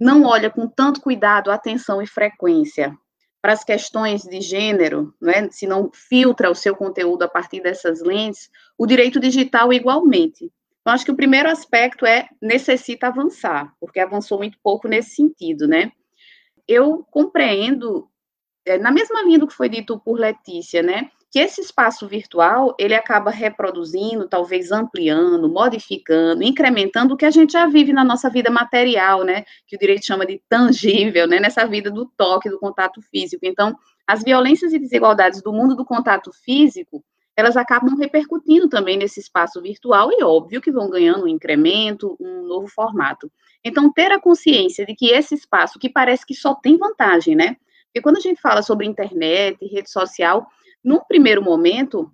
não 0.00 0.24
olha 0.24 0.48
com 0.48 0.66
tanto 0.66 1.00
cuidado, 1.00 1.50
atenção 1.50 2.00
e 2.00 2.06
frequência 2.06 2.96
para 3.42 3.52
as 3.52 3.64
questões 3.64 4.22
de 4.22 4.40
gênero, 4.40 5.14
né, 5.20 5.48
se 5.50 5.66
não 5.66 5.90
filtra 5.92 6.50
o 6.50 6.54
seu 6.54 6.76
conteúdo 6.76 7.22
a 7.22 7.28
partir 7.28 7.62
dessas 7.62 8.02
lentes, 8.02 8.50
o 8.76 8.86
direito 8.86 9.18
digital 9.18 9.72
igualmente. 9.72 10.50
Então, 10.80 10.92
acho 10.92 11.04
que 11.04 11.10
o 11.10 11.16
primeiro 11.16 11.50
aspecto 11.50 12.04
é 12.04 12.28
necessita 12.40 13.06
avançar, 13.06 13.72
porque 13.80 14.00
avançou 14.00 14.38
muito 14.38 14.58
pouco 14.62 14.88
nesse 14.88 15.14
sentido, 15.14 15.66
né? 15.66 15.92
Eu 16.68 17.04
compreendo, 17.10 18.08
é, 18.64 18.78
na 18.78 18.90
mesma 18.90 19.22
linha 19.22 19.38
do 19.38 19.46
que 19.46 19.54
foi 19.54 19.68
dito 19.68 19.98
por 19.98 20.18
Letícia, 20.18 20.82
né, 20.82 21.10
que 21.30 21.38
esse 21.38 21.60
espaço 21.60 22.08
virtual, 22.08 22.74
ele 22.76 22.94
acaba 22.94 23.30
reproduzindo, 23.30 24.28
talvez 24.28 24.72
ampliando, 24.72 25.48
modificando, 25.48 26.42
incrementando 26.42 27.14
o 27.14 27.16
que 27.16 27.24
a 27.24 27.30
gente 27.30 27.52
já 27.52 27.66
vive 27.66 27.92
na 27.92 28.02
nossa 28.02 28.28
vida 28.28 28.50
material, 28.50 29.22
né, 29.22 29.44
que 29.66 29.76
o 29.76 29.78
direito 29.78 30.04
chama 30.04 30.26
de 30.26 30.42
tangível, 30.48 31.28
né, 31.28 31.38
nessa 31.38 31.64
vida 31.66 31.88
do 31.88 32.04
toque, 32.04 32.50
do 32.50 32.58
contato 32.58 33.00
físico. 33.00 33.46
Então, 33.46 33.76
as 34.04 34.24
violências 34.24 34.72
e 34.72 34.78
desigualdades 34.78 35.40
do 35.40 35.52
mundo 35.52 35.76
do 35.76 35.84
contato 35.84 36.32
físico, 36.32 37.04
elas 37.36 37.56
acabam 37.56 37.96
repercutindo 37.96 38.68
também 38.68 38.96
nesse 38.96 39.20
espaço 39.20 39.62
virtual 39.62 40.10
e 40.12 40.24
óbvio 40.24 40.60
que 40.60 40.72
vão 40.72 40.90
ganhando 40.90 41.24
um 41.24 41.28
incremento, 41.28 42.16
um 42.20 42.42
novo 42.42 42.66
formato. 42.66 43.30
Então, 43.64 43.92
ter 43.92 44.10
a 44.10 44.20
consciência 44.20 44.84
de 44.84 44.96
que 44.96 45.10
esse 45.10 45.36
espaço, 45.36 45.78
que 45.78 45.88
parece 45.88 46.26
que 46.26 46.34
só 46.34 46.54
tem 46.56 46.76
vantagem, 46.76 47.36
né? 47.36 47.56
Porque 47.86 48.02
quando 48.02 48.16
a 48.16 48.20
gente 48.20 48.40
fala 48.40 48.62
sobre 48.62 48.86
internet, 48.86 49.64
rede 49.66 49.90
social, 49.90 50.46
num 50.82 51.00
primeiro 51.00 51.42
momento, 51.42 52.10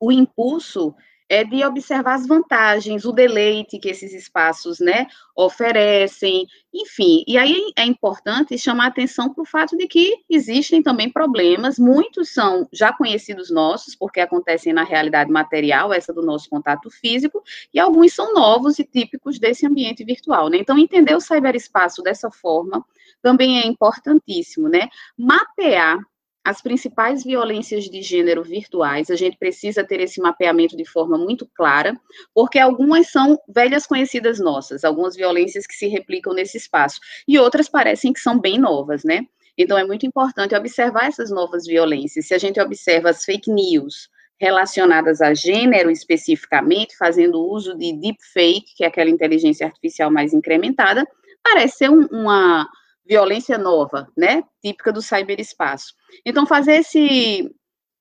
o 0.00 0.12
impulso 0.12 0.94
é 1.28 1.42
de 1.42 1.64
observar 1.64 2.14
as 2.14 2.26
vantagens, 2.26 3.04
o 3.04 3.12
deleite 3.12 3.78
que 3.78 3.88
esses 3.88 4.12
espaços, 4.12 4.78
né, 4.78 5.06
oferecem, 5.34 6.46
enfim. 6.72 7.24
E 7.26 7.36
aí 7.36 7.72
é 7.76 7.84
importante 7.84 8.56
chamar 8.56 8.86
atenção 8.86 9.32
para 9.32 9.42
o 9.42 9.46
fato 9.46 9.76
de 9.76 9.86
que 9.88 10.22
existem 10.30 10.82
também 10.82 11.10
problemas, 11.10 11.78
muitos 11.78 12.32
são 12.32 12.68
já 12.72 12.92
conhecidos 12.92 13.50
nossos, 13.50 13.96
porque 13.96 14.20
acontecem 14.20 14.72
na 14.72 14.84
realidade 14.84 15.30
material, 15.30 15.92
essa 15.92 16.12
do 16.12 16.22
nosso 16.22 16.48
contato 16.48 16.90
físico, 16.90 17.42
e 17.74 17.80
alguns 17.80 18.12
são 18.12 18.32
novos 18.32 18.78
e 18.78 18.84
típicos 18.84 19.38
desse 19.38 19.66
ambiente 19.66 20.04
virtual, 20.04 20.48
né? 20.48 20.58
Então, 20.58 20.78
entender 20.78 21.14
o 21.14 21.20
cyberespaço 21.20 22.02
dessa 22.02 22.30
forma 22.30 22.84
também 23.20 23.58
é 23.60 23.66
importantíssimo, 23.66 24.68
né? 24.68 24.88
Mapear 25.18 25.98
as 26.46 26.62
principais 26.62 27.24
violências 27.24 27.86
de 27.86 28.00
gênero 28.00 28.44
virtuais, 28.44 29.10
a 29.10 29.16
gente 29.16 29.36
precisa 29.36 29.82
ter 29.82 30.00
esse 30.00 30.20
mapeamento 30.20 30.76
de 30.76 30.84
forma 30.84 31.18
muito 31.18 31.44
clara, 31.44 31.92
porque 32.32 32.56
algumas 32.56 33.10
são 33.10 33.36
velhas 33.48 33.84
conhecidas 33.84 34.38
nossas, 34.38 34.84
algumas 34.84 35.16
violências 35.16 35.66
que 35.66 35.74
se 35.74 35.88
replicam 35.88 36.32
nesse 36.32 36.56
espaço, 36.56 37.00
e 37.26 37.36
outras 37.36 37.68
parecem 37.68 38.12
que 38.12 38.20
são 38.20 38.38
bem 38.38 38.60
novas, 38.60 39.02
né? 39.02 39.26
Então 39.58 39.76
é 39.76 39.84
muito 39.84 40.06
importante 40.06 40.54
observar 40.54 41.08
essas 41.08 41.32
novas 41.32 41.66
violências. 41.66 42.28
Se 42.28 42.34
a 42.34 42.38
gente 42.38 42.60
observa 42.60 43.10
as 43.10 43.24
fake 43.24 43.50
news 43.50 44.08
relacionadas 44.38 45.20
a 45.20 45.34
gênero 45.34 45.90
especificamente, 45.90 46.96
fazendo 46.96 47.44
uso 47.44 47.76
de 47.76 47.92
deepfake, 47.92 48.72
que 48.76 48.84
é 48.84 48.86
aquela 48.86 49.10
inteligência 49.10 49.66
artificial 49.66 50.12
mais 50.12 50.32
incrementada, 50.32 51.04
parece 51.42 51.78
ser 51.78 51.90
um, 51.90 52.06
uma 52.12 52.68
violência 53.06 53.56
nova, 53.56 54.08
né, 54.16 54.42
típica 54.60 54.92
do 54.92 55.00
cyberespaço. 55.00 55.94
Então, 56.24 56.46
fazer 56.46 56.76
esse, 56.76 57.54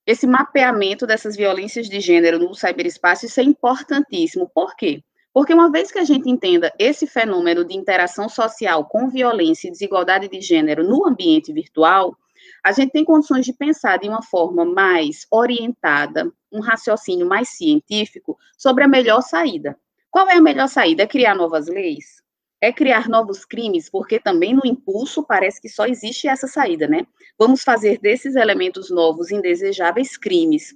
esse 0.06 0.26
mapeamento 0.26 1.06
dessas 1.06 1.36
violências 1.36 1.88
de 1.88 2.00
gênero 2.00 2.40
no 2.40 2.54
cyberespaço, 2.56 3.26
isso 3.26 3.40
é 3.40 3.44
importantíssimo. 3.44 4.50
Por 4.54 4.76
quê? 4.76 5.04
Porque 5.34 5.54
uma 5.54 5.70
vez 5.70 5.92
que 5.92 6.00
a 6.00 6.04
gente 6.04 6.30
entenda 6.30 6.72
esse 6.80 7.06
fenômeno 7.06 7.66
de 7.66 7.76
interação 7.76 8.30
social 8.30 8.86
com 8.86 9.10
violência 9.10 9.68
e 9.68 9.72
desigualdade 9.72 10.30
de 10.30 10.40
gênero 10.42 10.84
no 10.84 11.06
ambiente 11.06 11.52
virtual, 11.52 12.18
a 12.64 12.72
gente 12.72 12.92
tem 12.92 13.04
condições 13.04 13.46
de 13.46 13.54
pensar 13.54 13.98
de 13.98 14.08
uma 14.08 14.24
forma 14.24 14.64
mais 14.64 15.28
orientada, 15.30 16.32
um 16.52 16.62
raciocínio 16.62 17.28
mais 17.28 17.50
científico 17.50 18.38
sobre 18.58 18.84
a 18.84 18.88
melhor 18.88 19.22
saída. 19.22 19.78
Qual 20.10 20.30
é 20.30 20.36
a 20.36 20.42
melhor 20.42 20.68
saída? 20.68 21.04
É 21.04 21.08
criar 21.08 21.36
novas 21.36 21.68
leis? 21.68 22.24
É 22.62 22.72
criar 22.72 23.10
novos 23.10 23.46
crimes, 23.46 23.90
porque 23.90 24.20
também 24.20 24.54
no 24.54 24.66
impulso 24.66 25.24
parece 25.24 25.62
que 25.62 25.70
só 25.70 25.86
existe 25.86 26.28
essa 26.28 26.48
saída, 26.48 26.88
né? 26.88 27.06
Vamos 27.38 27.64
fazer 27.64 28.00
desses 28.00 28.36
elementos 28.36 28.90
novos 28.90 29.32
indesejáveis 29.32 30.18
crimes. 30.18 30.76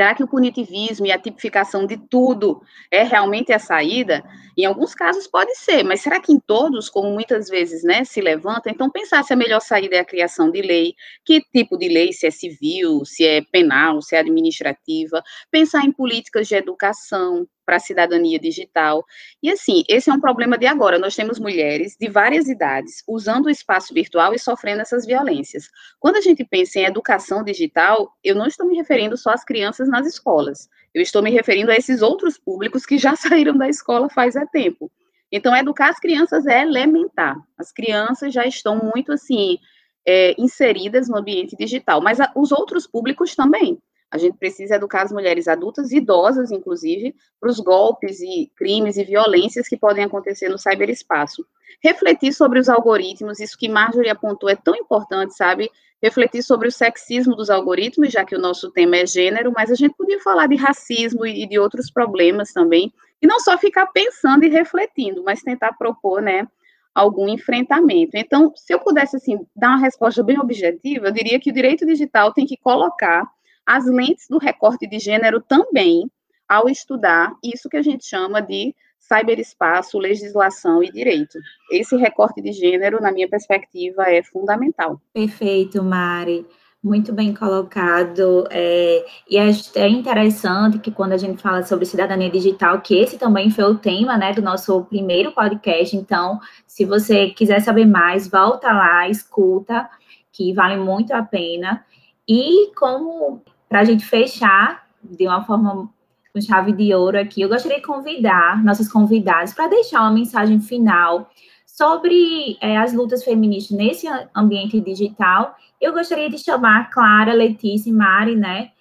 Será 0.00 0.14
que 0.14 0.22
o 0.22 0.28
punitivismo 0.28 1.04
e 1.04 1.12
a 1.12 1.18
tipificação 1.18 1.84
de 1.84 1.98
tudo 1.98 2.62
é 2.90 3.02
realmente 3.02 3.52
a 3.52 3.58
saída? 3.58 4.24
Em 4.56 4.64
alguns 4.64 4.94
casos 4.94 5.26
pode 5.26 5.54
ser, 5.56 5.82
mas 5.82 6.00
será 6.00 6.18
que 6.18 6.32
em 6.32 6.40
todos, 6.40 6.88
como 6.88 7.10
muitas 7.10 7.48
vezes 7.48 7.82
né, 7.82 8.02
se 8.04 8.20
levanta? 8.20 8.70
Então, 8.70 8.90
pensar 8.90 9.22
se 9.24 9.32
a 9.34 9.36
melhor 9.36 9.60
saída 9.60 9.96
é 9.96 9.98
a 9.98 10.04
criação 10.04 10.50
de 10.50 10.62
lei, 10.62 10.94
que 11.22 11.42
tipo 11.52 11.76
de 11.76 11.88
lei, 11.88 12.14
se 12.14 12.26
é 12.26 12.30
civil, 12.30 13.04
se 13.04 13.26
é 13.26 13.42
penal, 13.52 14.00
se 14.00 14.16
é 14.16 14.20
administrativa, 14.20 15.22
pensar 15.50 15.84
em 15.84 15.92
políticas 15.92 16.48
de 16.48 16.54
educação, 16.54 17.46
para 17.70 17.76
a 17.76 17.80
cidadania 17.80 18.36
digital. 18.36 19.04
E 19.40 19.48
assim, 19.48 19.84
esse 19.88 20.10
é 20.10 20.12
um 20.12 20.18
problema 20.18 20.58
de 20.58 20.66
agora. 20.66 20.98
Nós 20.98 21.14
temos 21.14 21.38
mulheres 21.38 21.96
de 21.96 22.08
várias 22.08 22.48
idades 22.48 23.04
usando 23.06 23.46
o 23.46 23.50
espaço 23.50 23.94
virtual 23.94 24.34
e 24.34 24.40
sofrendo 24.40 24.82
essas 24.82 25.06
violências. 25.06 25.68
Quando 26.00 26.16
a 26.16 26.20
gente 26.20 26.44
pensa 26.44 26.80
em 26.80 26.84
educação 26.84 27.44
digital, 27.44 28.12
eu 28.24 28.34
não 28.34 28.46
estou 28.46 28.66
me 28.66 28.74
referindo 28.74 29.16
só 29.16 29.30
às 29.30 29.44
crianças 29.44 29.88
nas 29.88 30.04
escolas. 30.04 30.68
Eu 30.92 31.00
estou 31.00 31.22
me 31.22 31.30
referindo 31.30 31.70
a 31.70 31.76
esses 31.76 32.02
outros 32.02 32.36
públicos 32.36 32.84
que 32.84 32.98
já 32.98 33.14
saíram 33.14 33.56
da 33.56 33.68
escola 33.68 34.10
faz 34.10 34.34
é 34.34 34.44
tempo. 34.46 34.90
Então, 35.30 35.54
educar 35.54 35.90
as 35.90 36.00
crianças 36.00 36.48
é 36.48 36.62
elementar. 36.62 37.36
As 37.56 37.70
crianças 37.70 38.34
já 38.34 38.44
estão 38.44 38.90
muito 38.92 39.12
assim 39.12 39.58
é, 40.04 40.34
inseridas 40.36 41.08
no 41.08 41.18
ambiente 41.18 41.54
digital, 41.56 42.00
mas 42.02 42.18
a, 42.18 42.32
os 42.34 42.50
outros 42.50 42.84
públicos 42.84 43.36
também. 43.36 43.78
A 44.10 44.18
gente 44.18 44.36
precisa 44.36 44.74
educar 44.74 45.02
as 45.02 45.12
mulheres 45.12 45.46
adultas 45.46 45.92
idosas, 45.92 46.50
inclusive, 46.50 47.14
para 47.40 47.48
os 47.48 47.60
golpes 47.60 48.20
e 48.20 48.50
crimes 48.56 48.96
e 48.96 49.04
violências 49.04 49.68
que 49.68 49.76
podem 49.76 50.04
acontecer 50.04 50.48
no 50.48 50.58
cyberespaço. 50.58 51.46
Refletir 51.82 52.32
sobre 52.32 52.58
os 52.58 52.68
algoritmos, 52.68 53.38
isso 53.38 53.56
que 53.56 53.68
Marjorie 53.68 54.10
apontou 54.10 54.48
é 54.48 54.56
tão 54.56 54.74
importante, 54.74 55.36
sabe? 55.36 55.70
Refletir 56.02 56.42
sobre 56.42 56.66
o 56.66 56.72
sexismo 56.72 57.36
dos 57.36 57.50
algoritmos, 57.50 58.10
já 58.10 58.24
que 58.24 58.34
o 58.34 58.40
nosso 58.40 58.70
tema 58.72 58.96
é 58.96 59.06
gênero, 59.06 59.52
mas 59.54 59.70
a 59.70 59.74
gente 59.74 59.94
podia 59.94 60.20
falar 60.20 60.48
de 60.48 60.56
racismo 60.56 61.24
e 61.24 61.46
de 61.46 61.58
outros 61.58 61.90
problemas 61.90 62.52
também, 62.52 62.92
e 63.22 63.26
não 63.26 63.38
só 63.38 63.56
ficar 63.56 63.86
pensando 63.86 64.44
e 64.44 64.48
refletindo, 64.48 65.22
mas 65.22 65.42
tentar 65.42 65.74
propor, 65.74 66.20
né, 66.20 66.48
algum 66.94 67.28
enfrentamento. 67.28 68.16
Então, 68.16 68.52
se 68.56 68.74
eu 68.74 68.80
pudesse, 68.80 69.16
assim, 69.16 69.38
dar 69.54 69.68
uma 69.68 69.78
resposta 69.78 70.22
bem 70.22 70.40
objetiva, 70.40 71.06
eu 71.06 71.12
diria 71.12 71.38
que 71.38 71.50
o 71.50 71.54
direito 71.54 71.86
digital 71.86 72.32
tem 72.32 72.44
que 72.44 72.56
colocar 72.56 73.30
as 73.70 73.86
lentes 73.86 74.26
do 74.28 74.36
recorte 74.36 74.84
de 74.84 74.98
gênero 74.98 75.40
também 75.40 76.10
ao 76.48 76.68
estudar 76.68 77.32
isso 77.40 77.68
que 77.68 77.76
a 77.76 77.82
gente 77.82 78.04
chama 78.04 78.42
de 78.42 78.74
cyberespaço, 78.98 79.96
legislação 79.96 80.82
e 80.82 80.90
direito. 80.90 81.38
Esse 81.70 81.96
recorte 81.96 82.42
de 82.42 82.50
gênero, 82.50 83.00
na 83.00 83.12
minha 83.12 83.28
perspectiva, 83.28 84.10
é 84.10 84.24
fundamental. 84.24 85.00
Perfeito, 85.14 85.84
Mari. 85.84 86.44
Muito 86.82 87.12
bem 87.12 87.32
colocado. 87.32 88.44
É, 88.50 89.06
e 89.28 89.36
é 89.38 89.88
interessante 89.88 90.80
que 90.80 90.90
quando 90.90 91.12
a 91.12 91.16
gente 91.16 91.40
fala 91.40 91.62
sobre 91.62 91.86
cidadania 91.86 92.28
digital, 92.28 92.80
que 92.80 92.96
esse 92.96 93.18
também 93.18 93.52
foi 93.52 93.64
o 93.64 93.78
tema 93.78 94.18
né, 94.18 94.32
do 94.32 94.42
nosso 94.42 94.84
primeiro 94.86 95.30
podcast. 95.30 95.96
Então, 95.96 96.40
se 96.66 96.84
você 96.84 97.30
quiser 97.30 97.60
saber 97.60 97.86
mais, 97.86 98.26
volta 98.26 98.72
lá, 98.72 99.08
escuta, 99.08 99.88
que 100.32 100.52
vale 100.52 100.76
muito 100.76 101.12
a 101.12 101.22
pena. 101.22 101.84
E 102.28 102.72
como 102.76 103.42
para 103.70 103.80
a 103.80 103.84
gente 103.84 104.04
fechar 104.04 104.86
de 105.02 105.26
uma 105.26 105.42
forma 105.44 105.88
com 106.34 106.40
chave 106.40 106.72
de 106.72 106.94
ouro 106.94 107.18
aqui, 107.18 107.40
eu 107.40 107.48
gostaria 107.48 107.78
de 107.78 107.86
convidar 107.86 108.62
nossos 108.62 108.86
convidados 108.92 109.54
para 109.54 109.68
deixar 109.68 110.02
uma 110.02 110.12
mensagem 110.12 110.60
final 110.60 111.30
sobre 111.64 112.58
é, 112.60 112.76
as 112.76 112.92
lutas 112.92 113.24
feministas 113.24 113.76
nesse 113.76 114.06
ambiente 114.36 114.78
digital 114.80 115.56
eu 115.80 115.94
gostaria 115.94 116.28
de 116.28 116.38
chamar 116.38 116.90
Clara, 116.90 117.32
Letícia 117.32 117.88
e 117.88 117.92
Mari, 117.92 118.36
né, 118.36 118.72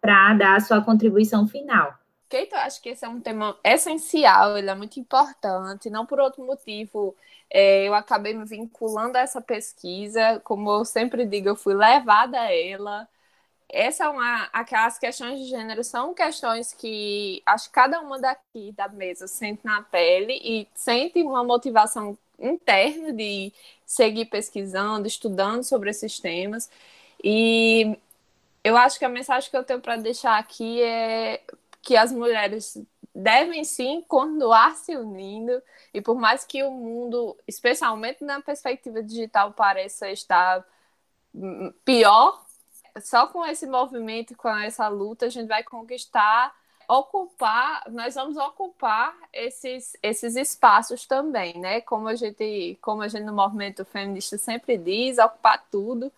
para 0.00 0.32
dar 0.34 0.56
a 0.56 0.60
sua 0.60 0.82
contribuição 0.82 1.46
final. 1.46 1.94
Keito, 2.28 2.54
eu 2.54 2.60
acho 2.60 2.80
que 2.82 2.90
esse 2.90 3.04
é 3.04 3.08
um 3.08 3.20
tema 3.20 3.56
essencial, 3.62 4.56
ele 4.56 4.70
é 4.70 4.74
muito 4.74 4.98
importante, 4.98 5.90
não 5.90 6.06
por 6.06 6.20
outro 6.20 6.44
motivo. 6.44 7.14
É, 7.50 7.86
eu 7.86 7.94
acabei 7.94 8.34
me 8.34 8.44
vinculando 8.44 9.16
a 9.16 9.20
essa 9.20 9.40
pesquisa, 9.40 10.40
como 10.44 10.70
eu 10.70 10.84
sempre 10.84 11.24
digo, 11.26 11.48
eu 11.48 11.56
fui 11.56 11.74
levada 11.74 12.38
a 12.38 12.54
ela. 12.54 13.08
Essa 13.70 14.04
é 14.04 14.08
uma, 14.08 14.44
aquelas 14.52 14.98
questões 14.98 15.38
de 15.40 15.46
gênero 15.46 15.84
são 15.84 16.14
questões 16.14 16.72
que 16.72 17.42
acho 17.44 17.66
que 17.66 17.74
cada 17.74 18.00
uma 18.00 18.18
daqui 18.18 18.72
da 18.72 18.88
mesa 18.88 19.26
sente 19.26 19.64
na 19.64 19.82
pele 19.82 20.40
e 20.42 20.66
sente 20.74 21.22
uma 21.22 21.44
motivação 21.44 22.16
interna 22.38 23.12
de 23.12 23.52
seguir 23.84 24.26
pesquisando, 24.26 25.06
estudando 25.06 25.62
sobre 25.64 25.90
esses 25.90 26.18
temas. 26.18 26.70
E 27.22 27.98
eu 28.64 28.76
acho 28.76 28.98
que 28.98 29.04
a 29.04 29.08
mensagem 29.08 29.50
que 29.50 29.56
eu 29.56 29.64
tenho 29.64 29.80
para 29.80 29.96
deixar 29.96 30.38
aqui 30.38 30.82
é 30.82 31.42
que 31.82 31.96
as 31.96 32.12
mulheres 32.12 32.78
devem 33.14 33.64
sim 33.64 34.02
continuar 34.08 34.76
se 34.76 34.96
unindo 34.96 35.62
e 35.92 36.00
por 36.00 36.16
mais 36.18 36.44
que 36.44 36.62
o 36.62 36.70
mundo, 36.70 37.36
especialmente 37.46 38.24
na 38.24 38.40
perspectiva 38.40 39.02
digital, 39.02 39.52
pareça 39.52 40.10
estar 40.10 40.64
pior, 41.84 42.44
só 43.00 43.26
com 43.26 43.44
esse 43.46 43.66
movimento, 43.66 44.36
com 44.36 44.48
essa 44.48 44.88
luta, 44.88 45.26
a 45.26 45.28
gente 45.30 45.48
vai 45.48 45.62
conquistar 45.62 46.54
ocupar, 46.88 47.84
nós 47.90 48.14
vamos 48.14 48.38
ocupar 48.38 49.14
esses, 49.30 49.94
esses 50.02 50.36
espaços 50.36 51.06
também, 51.06 51.58
né? 51.58 51.82
Como 51.82 52.08
a 52.08 52.14
gente, 52.14 52.78
como 52.80 53.02
a 53.02 53.08
gente 53.08 53.24
no 53.24 53.34
movimento 53.34 53.84
feminista 53.84 54.38
sempre 54.38 54.78
diz, 54.78 55.18
ocupar 55.18 55.62
tudo 55.70 56.10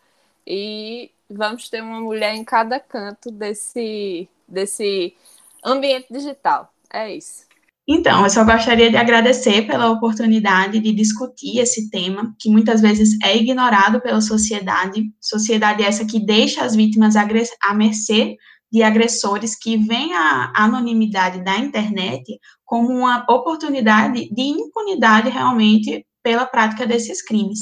e 0.46 1.10
vamos 1.28 1.68
ter 1.68 1.82
uma 1.82 2.00
mulher 2.00 2.34
em 2.34 2.44
cada 2.44 2.78
canto 2.78 3.32
desse, 3.32 4.28
desse 4.46 5.16
ambiente 5.64 6.06
digital. 6.12 6.72
É 6.88 7.12
isso. 7.12 7.49
Então, 7.92 8.22
eu 8.22 8.31
só 8.31 8.44
gostaria 8.44 8.88
de 8.88 8.96
agradecer 8.96 9.66
pela 9.66 9.90
oportunidade 9.90 10.79
de 10.79 10.92
discutir 10.92 11.59
esse 11.59 11.90
tema, 11.90 12.33
que 12.38 12.48
muitas 12.48 12.81
vezes 12.81 13.18
é 13.20 13.37
ignorado 13.37 14.00
pela 14.00 14.20
sociedade, 14.20 15.12
sociedade 15.20 15.83
essa 15.83 16.05
que 16.05 16.24
deixa 16.24 16.62
as 16.62 16.76
vítimas 16.76 17.16
à 17.16 17.74
mercê 17.74 18.37
de 18.70 18.85
agressores 18.85 19.59
que 19.59 19.76
veem 19.76 20.14
a 20.14 20.53
anonimidade 20.55 21.42
da 21.42 21.59
internet 21.59 22.38
como 22.64 22.90
uma 22.90 23.26
oportunidade 23.29 24.33
de 24.33 24.42
impunidade 24.42 25.29
realmente 25.29 26.07
pela 26.22 26.46
prática 26.46 26.87
desses 26.87 27.22
crimes. 27.22 27.61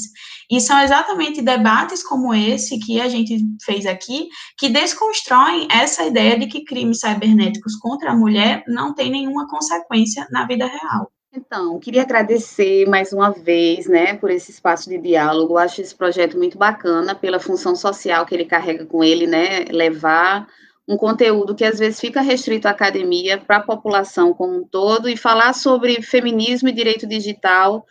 E 0.49 0.59
são 0.59 0.79
exatamente 0.81 1.41
debates 1.41 2.03
como 2.03 2.33
esse 2.33 2.79
que 2.79 2.99
a 2.99 3.07
gente 3.07 3.37
fez 3.63 3.85
aqui 3.85 4.27
que 4.57 4.69
desconstroem 4.69 5.67
essa 5.71 6.03
ideia 6.05 6.37
de 6.37 6.47
que 6.47 6.63
crimes 6.63 6.99
cibernéticos 6.99 7.75
contra 7.77 8.11
a 8.11 8.15
mulher 8.15 8.63
não 8.67 8.93
têm 8.93 9.11
nenhuma 9.11 9.47
consequência 9.47 10.27
na 10.31 10.45
vida 10.45 10.65
real. 10.65 11.11
Então, 11.31 11.79
queria 11.79 12.01
agradecer 12.01 12.87
mais 12.87 13.13
uma 13.13 13.29
vez, 13.31 13.85
né, 13.87 14.15
por 14.15 14.31
esse 14.31 14.49
espaço 14.49 14.89
de 14.89 14.97
diálogo. 14.97 15.59
Acho 15.59 15.79
esse 15.79 15.93
projeto 15.93 16.35
muito 16.35 16.57
bacana 16.57 17.13
pela 17.13 17.39
função 17.39 17.75
social 17.75 18.25
que 18.25 18.33
ele 18.33 18.45
carrega 18.45 18.83
com 18.85 19.03
ele, 19.03 19.27
né, 19.27 19.65
levar 19.69 20.47
um 20.87 20.97
conteúdo 20.97 21.53
que 21.53 21.63
às 21.63 21.77
vezes 21.77 21.99
fica 21.99 22.19
restrito 22.19 22.67
à 22.67 22.71
academia 22.71 23.37
para 23.37 23.57
a 23.57 23.63
população 23.63 24.33
como 24.33 24.57
um 24.57 24.63
todo 24.63 25.07
e 25.07 25.15
falar 25.15 25.53
sobre 25.53 26.01
feminismo 26.01 26.67
e 26.67 26.73
direito 26.73 27.05
digital 27.05 27.85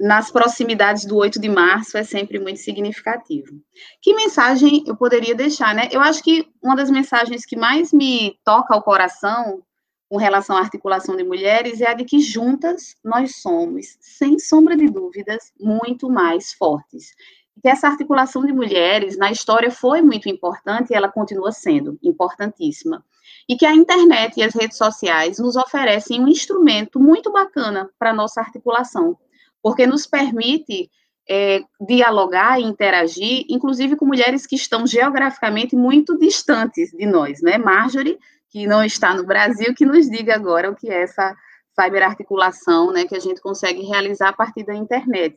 nas 0.00 0.30
proximidades 0.30 1.04
do 1.04 1.16
8 1.16 1.40
de 1.40 1.48
março 1.48 1.96
é 1.96 2.02
sempre 2.02 2.38
muito 2.38 2.58
significativo. 2.58 3.60
Que 4.02 4.14
mensagem 4.14 4.82
eu 4.86 4.96
poderia 4.96 5.34
deixar, 5.34 5.74
né? 5.74 5.88
Eu 5.92 6.00
acho 6.00 6.22
que 6.22 6.48
uma 6.62 6.74
das 6.74 6.90
mensagens 6.90 7.46
que 7.46 7.56
mais 7.56 7.92
me 7.92 8.38
toca 8.44 8.74
ao 8.74 8.82
coração 8.82 9.62
com 10.08 10.16
relação 10.16 10.56
à 10.56 10.60
articulação 10.60 11.16
de 11.16 11.22
mulheres 11.22 11.80
é 11.80 11.90
a 11.90 11.94
de 11.94 12.04
que 12.04 12.18
juntas 12.18 12.96
nós 13.04 13.36
somos, 13.36 13.98
sem 14.00 14.38
sombra 14.38 14.76
de 14.76 14.88
dúvidas, 14.88 15.52
muito 15.60 16.10
mais 16.10 16.52
fortes 16.52 17.12
que 17.60 17.68
essa 17.68 17.88
articulação 17.88 18.44
de 18.44 18.52
mulheres 18.52 19.16
na 19.16 19.30
história 19.30 19.70
foi 19.70 20.00
muito 20.00 20.28
importante 20.28 20.90
e 20.90 20.94
ela 20.94 21.10
continua 21.10 21.52
sendo 21.52 21.98
importantíssima. 22.02 23.04
E 23.48 23.56
que 23.56 23.66
a 23.66 23.74
internet 23.74 24.38
e 24.38 24.42
as 24.42 24.54
redes 24.54 24.76
sociais 24.76 25.38
nos 25.38 25.56
oferecem 25.56 26.22
um 26.22 26.28
instrumento 26.28 27.00
muito 27.00 27.32
bacana 27.32 27.90
para 27.98 28.12
nossa 28.12 28.40
articulação, 28.40 29.18
porque 29.62 29.86
nos 29.86 30.06
permite 30.06 30.90
é, 31.28 31.60
dialogar 31.80 32.60
e 32.60 32.64
interagir, 32.64 33.44
inclusive 33.48 33.96
com 33.96 34.06
mulheres 34.06 34.46
que 34.46 34.56
estão 34.56 34.86
geograficamente 34.86 35.76
muito 35.76 36.18
distantes 36.18 36.90
de 36.90 37.04
nós, 37.04 37.42
né? 37.42 37.58
Marjorie, 37.58 38.18
que 38.48 38.66
não 38.66 38.82
está 38.82 39.14
no 39.14 39.24
Brasil, 39.24 39.74
que 39.74 39.84
nos 39.84 40.08
diga 40.08 40.34
agora 40.34 40.70
o 40.70 40.74
que 40.74 40.88
é 40.88 41.02
essa 41.02 41.36
cyberarticulação, 41.78 42.90
né, 42.92 43.04
que 43.04 43.14
a 43.14 43.20
gente 43.20 43.40
consegue 43.40 43.82
realizar 43.82 44.30
a 44.30 44.32
partir 44.32 44.64
da 44.64 44.74
internet. 44.74 45.36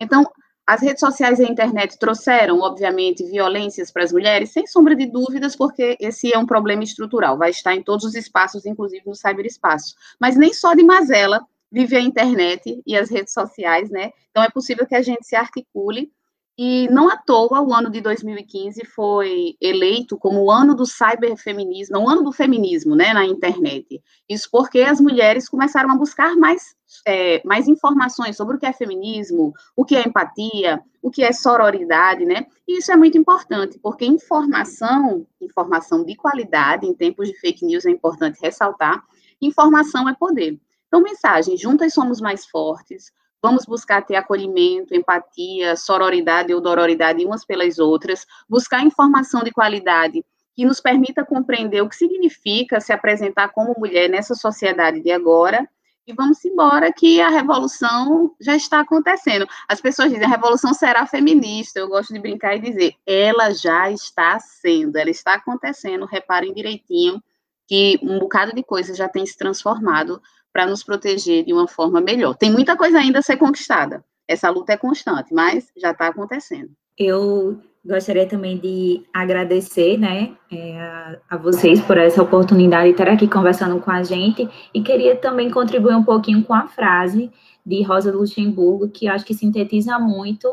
Então, 0.00 0.24
as 0.66 0.80
redes 0.80 1.00
sociais 1.00 1.38
e 1.38 1.44
a 1.44 1.48
internet 1.48 1.98
trouxeram, 1.98 2.60
obviamente, 2.60 3.22
violências 3.24 3.90
para 3.90 4.02
as 4.02 4.12
mulheres, 4.12 4.50
sem 4.50 4.66
sombra 4.66 4.96
de 4.96 5.04
dúvidas, 5.04 5.54
porque 5.54 5.94
esse 6.00 6.32
é 6.32 6.38
um 6.38 6.46
problema 6.46 6.82
estrutural, 6.82 7.36
vai 7.36 7.50
estar 7.50 7.74
em 7.74 7.82
todos 7.82 8.04
os 8.04 8.14
espaços, 8.14 8.64
inclusive 8.64 9.02
no 9.04 9.14
cyberespaço. 9.14 9.94
Mas 10.18 10.36
nem 10.36 10.54
só 10.54 10.74
de 10.74 10.82
mazela 10.82 11.44
vive 11.74 11.96
a 11.96 12.00
internet 12.00 12.80
e 12.86 12.96
as 12.96 13.10
redes 13.10 13.32
sociais, 13.32 13.90
né? 13.90 14.12
Então 14.30 14.44
é 14.44 14.48
possível 14.48 14.86
que 14.86 14.94
a 14.94 15.02
gente 15.02 15.26
se 15.26 15.34
articule 15.34 16.08
e 16.56 16.88
não 16.88 17.08
à 17.08 17.16
toa, 17.16 17.60
o 17.60 17.74
ano 17.74 17.90
de 17.90 18.00
2015 18.00 18.84
foi 18.84 19.56
eleito 19.60 20.16
como 20.16 20.40
o 20.40 20.50
ano 20.52 20.72
do 20.72 20.86
cyberfeminismo, 20.86 21.98
o 21.98 22.08
ano 22.08 22.22
do 22.22 22.30
feminismo, 22.30 22.94
né, 22.94 23.12
na 23.12 23.24
internet. 23.24 24.00
Isso 24.28 24.48
porque 24.52 24.82
as 24.82 25.00
mulheres 25.00 25.48
começaram 25.48 25.90
a 25.90 25.96
buscar 25.96 26.36
mais, 26.36 26.76
é, 27.04 27.42
mais 27.44 27.66
informações 27.66 28.36
sobre 28.36 28.54
o 28.54 28.58
que 28.60 28.66
é 28.66 28.72
feminismo, 28.72 29.52
o 29.76 29.84
que 29.84 29.96
é 29.96 30.06
empatia, 30.06 30.80
o 31.02 31.10
que 31.10 31.24
é 31.24 31.32
sororidade, 31.32 32.24
né? 32.24 32.46
E 32.68 32.78
isso 32.78 32.92
é 32.92 32.96
muito 32.96 33.18
importante, 33.18 33.76
porque 33.82 34.04
informação, 34.06 35.26
informação 35.40 36.04
de 36.04 36.14
qualidade, 36.14 36.86
em 36.86 36.94
tempos 36.94 37.26
de 37.26 37.34
fake 37.40 37.66
news 37.66 37.84
é 37.84 37.90
importante 37.90 38.38
ressaltar, 38.40 39.02
informação 39.42 40.08
é 40.08 40.14
poder. 40.14 40.56
Então, 40.94 41.02
mensagem, 41.02 41.56
juntas 41.56 41.92
somos 41.92 42.20
mais 42.20 42.46
fortes, 42.46 43.10
Vamos 43.42 43.66
buscar 43.66 44.00
ter 44.00 44.14
acolhimento, 44.14 44.94
empatia, 44.94 45.76
sororidade 45.76 46.54
ou 46.54 46.62
dororidade 46.62 47.26
umas 47.26 47.44
pelas 47.44 47.78
outras, 47.78 48.24
buscar 48.48 48.80
informação 48.80 49.42
de 49.42 49.50
qualidade 49.50 50.24
que 50.54 50.64
nos 50.64 50.80
permita 50.80 51.26
compreender 51.26 51.82
o 51.82 51.88
que 51.88 51.94
significa 51.94 52.80
se 52.80 52.90
apresentar 52.90 53.48
como 53.48 53.74
mulher 53.76 54.08
nessa 54.08 54.34
sociedade 54.34 55.02
de 55.02 55.12
agora 55.12 55.68
e 56.06 56.14
vamos 56.14 56.42
embora 56.42 56.90
que 56.90 57.20
a 57.20 57.28
revolução 57.28 58.34
já 58.40 58.56
está 58.56 58.80
acontecendo. 58.80 59.46
As 59.68 59.78
pessoas 59.78 60.10
dizem 60.10 60.24
a 60.24 60.30
revolução 60.30 60.72
será 60.72 61.04
feminista. 61.04 61.78
Eu 61.80 61.88
gosto 61.88 62.14
de 62.14 62.20
brincar 62.20 62.56
e 62.56 62.60
dizer, 62.60 62.94
ela 63.04 63.52
já 63.52 63.90
está 63.90 64.40
sendo, 64.40 64.96
ela 64.96 65.10
está 65.10 65.34
acontecendo. 65.34 66.06
Reparem 66.06 66.54
direitinho 66.54 67.22
que 67.66 67.98
um 68.02 68.18
bocado 68.18 68.54
de 68.54 68.62
coisa 68.62 68.94
já 68.94 69.06
tem 69.06 69.26
se 69.26 69.36
transformado 69.36 70.18
para 70.54 70.66
nos 70.66 70.84
proteger 70.84 71.44
de 71.44 71.52
uma 71.52 71.66
forma 71.66 72.00
melhor. 72.00 72.36
Tem 72.36 72.50
muita 72.50 72.76
coisa 72.76 72.98
ainda 72.98 73.18
a 73.18 73.22
ser 73.22 73.36
conquistada. 73.36 74.04
Essa 74.26 74.48
luta 74.48 74.72
é 74.72 74.76
constante, 74.76 75.34
mas 75.34 75.66
já 75.76 75.90
está 75.90 76.06
acontecendo. 76.06 76.70
Eu 76.96 77.58
gostaria 77.84 78.24
também 78.26 78.56
de 78.56 79.02
agradecer, 79.12 79.98
né, 79.98 80.32
é, 80.50 81.18
a, 81.28 81.36
vocês 81.36 81.80
por 81.82 81.98
essa 81.98 82.22
oportunidade 82.22 82.84
de 82.84 82.90
estar 82.92 83.08
aqui 83.08 83.26
conversando 83.28 83.80
com 83.80 83.90
a 83.90 84.04
gente 84.04 84.48
e 84.72 84.80
queria 84.80 85.16
também 85.16 85.50
contribuir 85.50 85.96
um 85.96 86.04
pouquinho 86.04 86.44
com 86.44 86.54
a 86.54 86.68
frase 86.68 87.30
de 87.66 87.82
Rosa 87.82 88.12
Luxemburgo, 88.12 88.88
que 88.88 89.08
acho 89.08 89.24
que 89.24 89.34
sintetiza 89.34 89.98
muito 89.98 90.48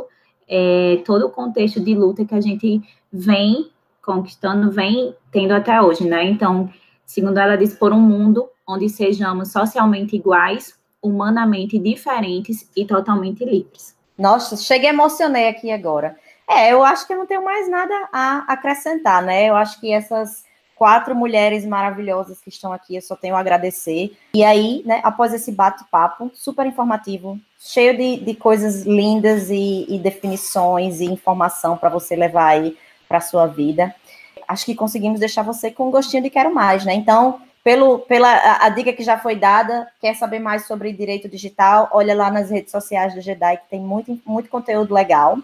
é, 0.48 1.02
todo 1.06 1.28
o 1.28 1.30
contexto 1.30 1.80
de 1.80 1.94
luta 1.94 2.26
que 2.26 2.34
a 2.34 2.42
gente 2.42 2.82
vem 3.14 3.70
conquistando, 4.02 4.72
vem 4.72 5.16
tendo 5.32 5.54
até 5.54 5.80
hoje, 5.80 6.06
né? 6.06 6.24
Então, 6.26 6.70
segundo 7.06 7.38
ela 7.38 7.56
diz, 7.56 7.74
por 7.74 7.94
um 7.94 8.00
mundo 8.00 8.50
onde 8.72 8.90
sejamos 8.90 9.52
socialmente 9.52 10.16
iguais, 10.16 10.76
humanamente 11.02 11.78
diferentes 11.78 12.70
e 12.76 12.86
totalmente 12.86 13.44
livres. 13.44 13.96
Nossa, 14.18 14.56
cheguei 14.56 14.90
emocionei 14.90 15.48
aqui 15.48 15.72
agora. 15.72 16.16
É, 16.50 16.72
eu 16.72 16.84
acho 16.84 17.08
que 17.08 17.14
eu 17.14 17.18
não 17.18 17.26
tenho 17.26 17.44
mais 17.44 17.70
nada 17.70 17.94
a 18.12 18.46
acrescentar, 18.48 19.22
né? 19.22 19.46
Eu 19.48 19.56
acho 19.56 19.80
que 19.80 19.92
essas 19.92 20.44
quatro 20.82 21.16
mulheres 21.16 21.64
maravilhosas 21.66 22.42
que 22.42 22.50
estão 22.50 22.74
aqui, 22.74 22.96
eu 22.96 23.02
só 23.02 23.16
tenho 23.16 23.36
a 23.36 23.40
agradecer. 23.40 24.18
E 24.34 24.44
aí, 24.44 24.82
né, 24.84 25.00
após 25.04 25.32
esse 25.32 25.52
bate-papo 25.52 26.32
super 26.34 26.66
informativo, 26.66 27.40
cheio 27.60 27.96
de, 27.96 28.18
de 28.18 28.34
coisas 28.34 28.84
lindas 28.84 29.52
e, 29.52 29.86
e 29.88 30.00
definições 30.00 31.00
e 31.00 31.06
informação 31.06 31.78
para 31.78 31.88
você 31.88 32.16
levar 32.16 32.48
aí 32.48 32.76
para 33.08 33.20
a 33.20 33.22
sua 33.22 33.46
vida, 33.46 33.94
acho 34.48 34.66
que 34.66 34.74
conseguimos 34.74 35.20
deixar 35.20 35.44
você 35.44 35.70
com 35.70 35.88
um 35.88 35.92
gostinho 35.92 36.24
de 36.24 36.32
quero 36.32 36.54
mais, 36.54 36.84
né? 36.84 36.96
Então, 36.96 37.40
pelo, 37.64 38.00
pela 38.00 38.30
a, 38.30 38.66
a, 38.66 38.70
dica 38.70 38.94
que 38.94 39.04
já 39.04 39.18
foi 39.18 39.36
dada, 39.36 39.88
quer 40.00 40.16
saber 40.16 40.40
mais 40.40 40.66
sobre 40.66 40.92
direito 40.92 41.30
digital, 41.30 41.90
olha 41.92 42.16
lá 42.16 42.32
nas 42.32 42.50
redes 42.50 42.72
sociais 42.72 43.14
do 43.14 43.22
Jedi, 43.22 43.58
que 43.58 43.70
tem 43.70 43.80
muito, 43.80 44.20
muito 44.26 44.50
conteúdo 44.50 44.94
legal. 44.94 45.38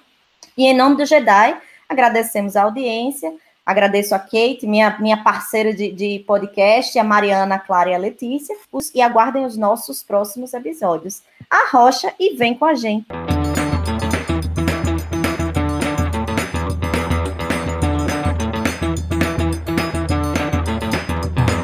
E 0.58 0.65
em 0.65 0.75
nome 0.75 0.97
do 0.97 1.06
Jedi, 1.06 1.58
agradecemos 1.88 2.56
a 2.56 2.63
audiência, 2.63 3.34
agradeço 3.65 4.15
a 4.15 4.19
Kate, 4.19 4.65
minha, 4.65 4.97
minha 4.99 5.17
parceira 5.23 5.73
de, 5.73 5.91
de 5.91 6.23
podcast, 6.25 6.97
a 6.97 7.03
Mariana, 7.03 7.56
a 7.56 7.60
Clara 7.60 7.91
e 7.91 7.95
a 7.95 7.99
Letícia, 7.99 8.56
os, 8.71 8.93
e 8.95 9.01
aguardem 9.01 9.45
os 9.45 9.56
nossos 9.56 10.01
próximos 10.01 10.53
episódios. 10.53 11.21
A 11.49 11.69
Rocha 11.71 12.13
e 12.19 12.36
vem 12.36 12.56
com 12.56 12.65
a 12.65 12.73
gente. 12.73 13.06